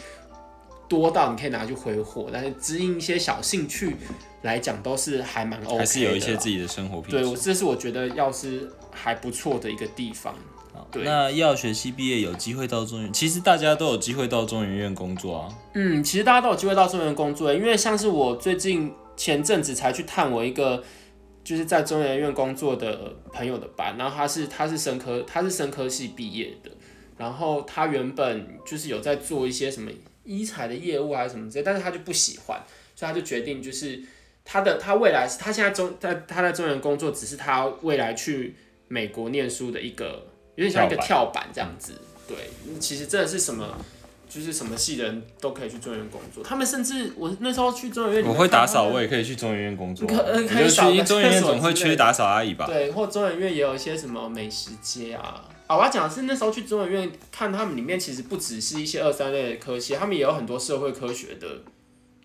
[0.91, 3.95] 多到你可以拿去挥霍，但是支引一些小兴趣
[4.43, 5.79] 来讲都是还蛮 OK 的。
[5.79, 10.35] 还是有一些自己的生活品对，我这是我觉得要是还不错的一个地方。
[10.91, 15.49] 对那药学系毕业有机会到中原，其实大家都有机会到中研院工作啊。
[15.75, 20.83] 嗯，其实大家都有机会到中原工作，因为像是我最近前阵子才去探我一个
[21.45, 26.71] 就是在中研院工作的朋友的班，然后他是他是生科他是生科系毕业的，
[27.17, 29.91] 然后他原本就是有在做一些什么
[30.25, 32.61] 医材的业务还是什么之类，但是他就不喜欢，
[32.95, 34.01] 所以他就决定就是
[34.45, 38.55] 他的他未来是他现在中在他在中原工作，只是他未来去
[38.89, 41.93] 美国念书的一个有点像一个跳板这样子。
[42.29, 42.37] 对，
[42.79, 43.77] 其实真的是什么。
[44.33, 50.13] 就是什么系的人都可以去中研院工作，他们甚至我那时候去中原院，我会打扫，我也可以去中原院工作啊。
[50.39, 50.71] 你可可以
[51.03, 52.65] 中原院总会缺打扫阿姨吧？
[52.65, 55.45] 对，或中原院也有一些什么美食街啊。
[55.71, 61.63] 啊，我要讲的是那时候去中文院看他们里面其实不只是一些二三类的科系，他们也有很多社会科学的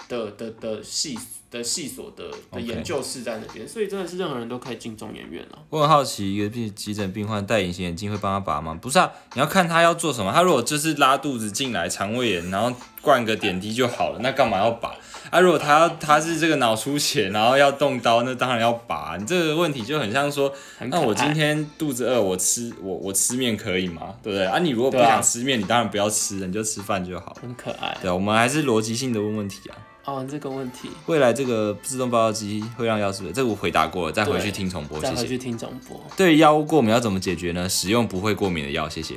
[0.10, 1.16] 的的的系
[1.56, 5.60] 的系所的的研究室在那边，所以真的是任何人都可以进中研院啊。
[5.70, 8.78] 我很好奇，一个病急诊病患戴隐形眼镜会帮他拔吗？
[8.82, 10.32] 不是啊，你要看他要做什么。
[10.34, 14.93] 他如果就是拉肚子进来，肠胃炎，然后灌个点滴就好了，那干嘛要拔？
[15.32, 19.18] 啊，如果他要他是这个脑出血，然后要动刀，那当然要拔。
[19.20, 20.53] 你这个问题就很像说，
[20.89, 24.14] 那我今天肚子饿，我吃我我吃面可以吗？
[24.22, 24.45] 对不对？
[24.45, 27.36] 啊，你如果不想吃面，你当然不要吃了，你就吃饭就好。
[27.41, 29.76] 很可爱对啊，我们还是逻辑性的问问题啊。
[30.06, 35.16] 哦，这个问题未来这个自动报告机会让药师，这个我回答过了，再回去对听重播，谢谢。
[35.16, 35.99] 再回去听重播。
[36.16, 37.68] 对于药物过敏要怎么解决呢？
[37.68, 39.16] 使用不会过敏的药，谢谢。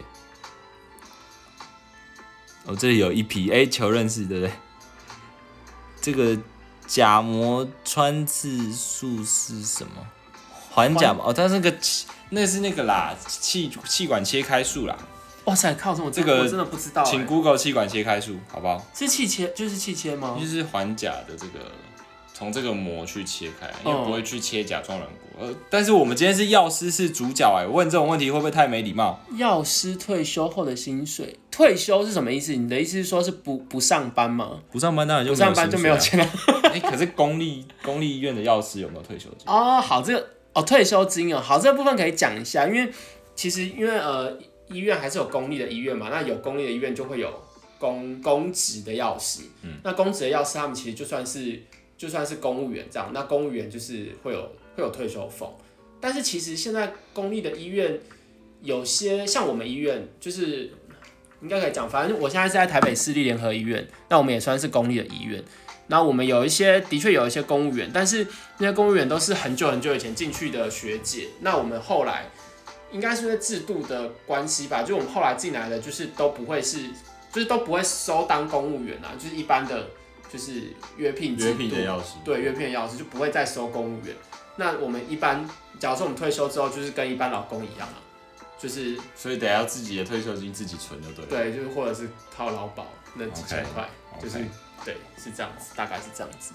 [2.65, 4.53] 哦，这里有一批，哎、求认识，对不对？
[6.01, 6.39] 这个
[6.87, 9.93] 甲膜穿刺术是什么？
[10.71, 14.97] 环甲膜哦，它是那个气那是那个啦，气气管切开术啦，
[15.49, 17.11] 哇塞，靠，这么这个我真的不知道欸。
[17.11, 18.85] 请 Google 气管切开术，好不好？
[18.95, 20.37] 是气切，就是气切吗？
[20.39, 21.73] 就是环甲的这个
[22.35, 25.15] 从这个膜去切开，因为不会去切甲状软骨。
[25.41, 29.19] 呃，但是我们今天是药师是主角哎、问这种问题会不会太没礼貌？
[29.37, 32.55] 药师退休后的薪水，退休是什么意思？
[32.55, 34.59] 你的意思是说是不不上班吗？
[34.71, 35.97] 不上班当然就不上班就没有。
[35.97, 36.29] 钱了。
[36.65, 39.47] 哎、 可是公立公立医院的药师有没有退休金？
[39.47, 42.93] 哦，好，这个哦退休金哦，好，这个部分可以讲一下，因为
[43.35, 44.37] 其实因为呃
[44.71, 47.33] 医院还是有公立的医院嘛，那有公立的医院就会有
[47.79, 51.63] 公公职的药师，嗯，那公职的药师他们其实就算是
[51.97, 54.43] 就算是公务员这样，那公务员就是会有
[54.77, 55.51] 会有退休俸，
[56.01, 58.01] 但是其实现在公立的医院
[58.63, 60.71] 有些像我们医院就是。
[61.41, 65.41] 应该可以讲，反正我现在是在台北市立联合医院，那我们也算是公立的医院。
[65.87, 68.27] 那我们有一些的确有一些公务员，但是
[68.59, 71.29] 那些公务员都是很久很久以前进去的学姐。
[71.43, 72.29] 那我们后来
[72.91, 76.89] 应该是因为制度的关系吧，就我们后来进来的就是都不会是，
[77.33, 79.89] 就是都不会收当公务员啊，就是一般的
[80.31, 84.15] 就是约聘制约度聘的药师，对约聘的药师就不会再收公务员。
[84.57, 88.01] 那我们一般，假如说我们退休之后，就是跟一般老工一样啊，
[88.59, 91.31] 就是所以得要自己的退休金自己存就对了。
[91.31, 93.89] 对，就是或者是靠劳保那几千块
[94.21, 94.39] 就是
[94.85, 96.55] 对，是这样子，大概是这样子。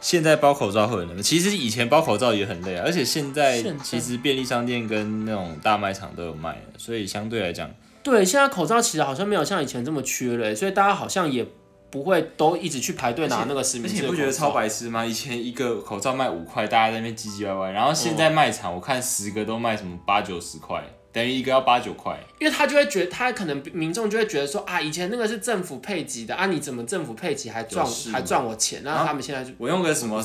[0.00, 1.22] 现在包口罩会很累吗？
[1.22, 7.68] 其实以前包口罩也很累啊，而且现在其实便利商店跟那种大卖场都有卖，所以相对来讲，
[8.02, 11.44] 对，现在口罩其实好像没有像以前这么缺了，所以大家好像也
[11.90, 15.04] 不会都一直去排队拿那个实而名制你不觉得超白痴吗？
[15.04, 22.18] 以前一个口罩卖五块，大家在那边唧唧歪歪，然后现在卖场我看十个都卖什么八九十块，等于一个要八九块。
[22.38, 28.82] 因为他就会觉得，他可能民众就会觉得说啊，以前那个是政府配给的啊，你怎么政府配给还赚还赚我钱？
[28.82, 30.22] 然后他们现在就我用个什么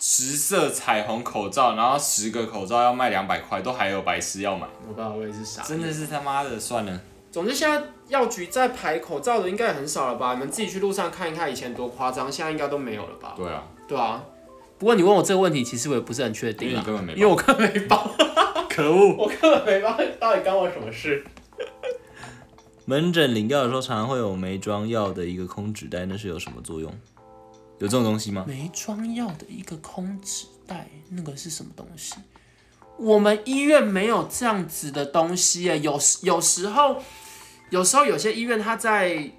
[0.00, 5.62] 十色彩虹口罩，然后十个口罩要卖两百块，都还有白痴要买，我不知道，我也是傻。
[5.62, 7.00] 真的是他妈的算了。
[7.30, 10.34] 总之，现在药局在排口罩的应该也很少了吧？
[10.34, 13.34] 你们自己去路上看一看，以前多夸张，现在应该都没有了吧？
[13.36, 14.22] 对啊，对啊。
[14.78, 18.10] 不过你问我这个问题，其实我也不是很确定啊，因为你根本没因为我根本没包，
[18.68, 19.14] 可恶。
[19.16, 21.24] 我根本没包，到底干我什么事？
[22.86, 26.92] 门诊领药的时候，常常会有没装药的一个空纸袋，那是有什么作用？
[27.78, 28.44] 有这种东西吗？
[28.46, 32.14] 没装药的一个空纸袋，那个是什么东西？
[32.96, 35.78] 我们医院没有这样子的东西耶。
[35.80, 37.02] 有时有时候，
[37.70, 39.30] 有时候有些医院他在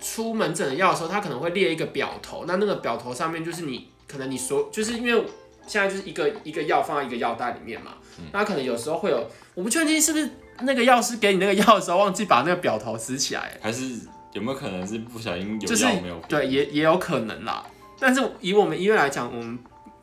[0.00, 5.24] 出门诊的药的时候，他可能会列一个表头，那那个表头上面就是你可能你所就是因为
[5.66, 7.92] 现在就是一个一个药放在一个药袋里面嘛，
[8.32, 10.30] 那可能有时候会有，我不确定是不是
[10.60, 13.98] 那个药师给你那个药的时候忘记把那个表头撕起来，还是
[14.32, 16.20] 有没有可能是不小心有就是药没有？
[16.28, 17.66] 对，也也有可能啦。
[17.98, 19.58] 但是以我们医院来讲，我们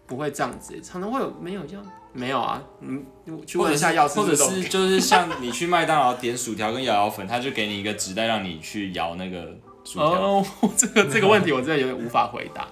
[0.06, 1.80] 不会这样子，常常会有没有药，
[2.12, 2.62] 没有啊。
[2.80, 10.08] 你你去或者问一下药师或者是就是像你去麦当劳点薯条跟摇摇粉，他就给你一个纸袋让你去摇那个薯条。
[10.10, 10.46] 哦，
[10.76, 12.68] 这个这个问题我真的有点无法回答。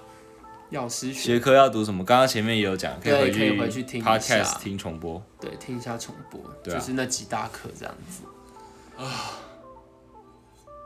[0.72, 2.02] 药师学学科要读什么？
[2.02, 5.22] 刚刚前面也有讲，可以回去可以回去听一下 podcast 听重播。
[5.38, 8.22] 对，听一下重播，就是那几大课这样子。
[8.96, 9.38] 啊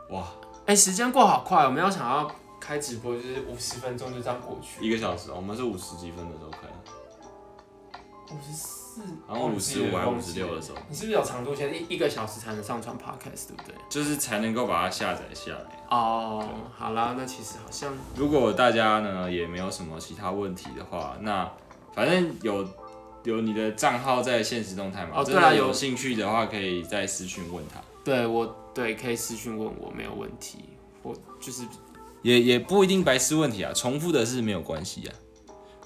[0.09, 0.27] 哇，
[0.65, 2.29] 哎、时间过好快，我们要想要
[2.59, 4.85] 开直播，就是五十分钟就这样过去。
[4.85, 8.76] 一个小时，我们是五十几分的时候开的，五十四，
[9.27, 11.73] 然后五十五还五十六的时候，你是不是有长度线？
[11.73, 13.75] 一一个小时才能上传 podcast，对不对？
[13.89, 15.65] 就是才能够把它下载下来。
[15.89, 16.43] 哦，
[16.77, 21.49] 好啦，那其实好像如果大家呢也没有什么其他问题的话，那
[21.93, 22.67] 反正有
[23.23, 27.81] 有你的账号在现实动态嘛，真的哦对啊有有兴趣的话可以再私讯问他。
[28.03, 30.59] 对我对可以私讯问我没有问题，
[31.03, 31.63] 我就是
[32.21, 35.13] 也也不一定白痴问题啊，重复的是没有关系啊。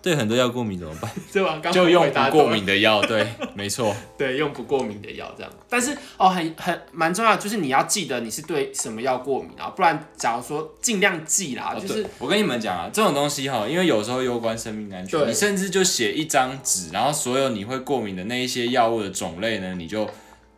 [0.02, 1.12] 对很多药过敏怎么办？
[1.32, 1.60] 对吧？
[1.62, 3.96] 刚就用不过敏的药，对， 没错。
[4.18, 5.52] 对，用不过敏的药这样。
[5.70, 20.06] 但是哦，很很蛮重要，就是你要记得你是对什么药过敏啊，不然假如说尽量记啦，就是哦我跟你们讲啊，这种东西哈，因为有时候攸关生命安全，你甚至就写一张纸，然后所有你会过敏的那一些药物的种类呢，你就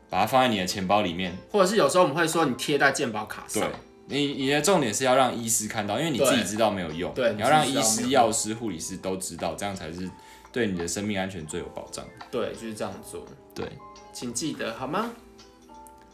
[0.09, 1.37] 把它放在你的钱包里面。
[1.51, 3.69] 或者是有时候我们会说你贴在健保卡对上，，
[4.07, 10.09] 你你的重点是要让医师看到，因为你自己知道没有用，对你要让医师、药师、护理师都知道，这样才是
[10.51, 12.05] 对你的生命安全最有保障。
[12.29, 13.25] 对，就是这样做，
[13.55, 13.65] 对，
[14.11, 15.09] 请记得好吗？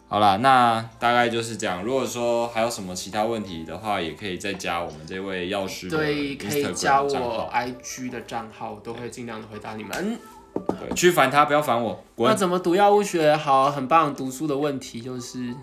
[0.08, 1.84] 好啦，那大概就是这样。
[1.84, 10.18] 如果说还有什么其他问题的话，也可以再加我们这位药师对，可以加我，IG 的账号，我都会尽量的回答你们。
[10.68, 12.34] 对，去烦他，不要烦我，那。
[12.34, 13.36] 怎么读药物学？
[13.36, 14.16] 好，很棒。
[14.16, 15.54] 读书的问题就是，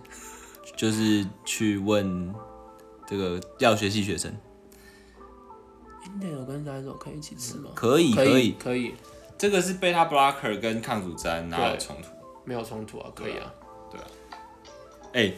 [0.77, 2.35] 就是去问
[3.07, 4.31] 这个药学系学生，
[6.05, 7.71] 英德有跟来手可以一起吃吗？
[7.75, 8.95] 可以可以，以，可以，
[9.39, 12.09] 这个是贝塔 blocker 跟抗组织胺哪有冲突？
[12.45, 13.53] 没有冲突啊，可以啊。
[13.91, 14.07] 对啊
[15.15, 15.33] 哎、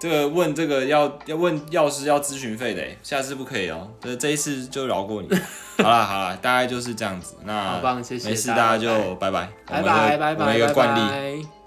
[0.00, 3.88] 这个问这个要要问药师要咨询费的，哎，下次不可以哦。
[4.00, 5.28] 这这一次就饶过你。
[5.78, 7.36] 好啦好啦，大概就是这样子。
[7.44, 9.52] 那好棒谢谢没事，大大家家就拜拜。
[9.66, 11.61] 拜拜拜拜，我们一个拜惯例拜。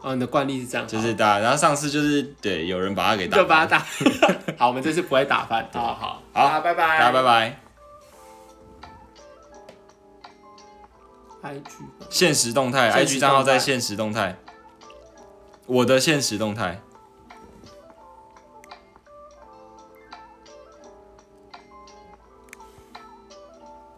[0.00, 3.86] 哦，你的惯例是这样，就是大家，然后上次就是对有人把他给打，就把他打。
[4.56, 5.68] 好，我们这次不会打翻。
[5.72, 7.22] 好好好拜拜，大家拜。
[7.22, 7.60] 拜。
[11.40, 11.62] IG
[12.10, 14.36] 现实动态，IG 账号在现实动态，
[15.66, 16.80] 我的现实动态。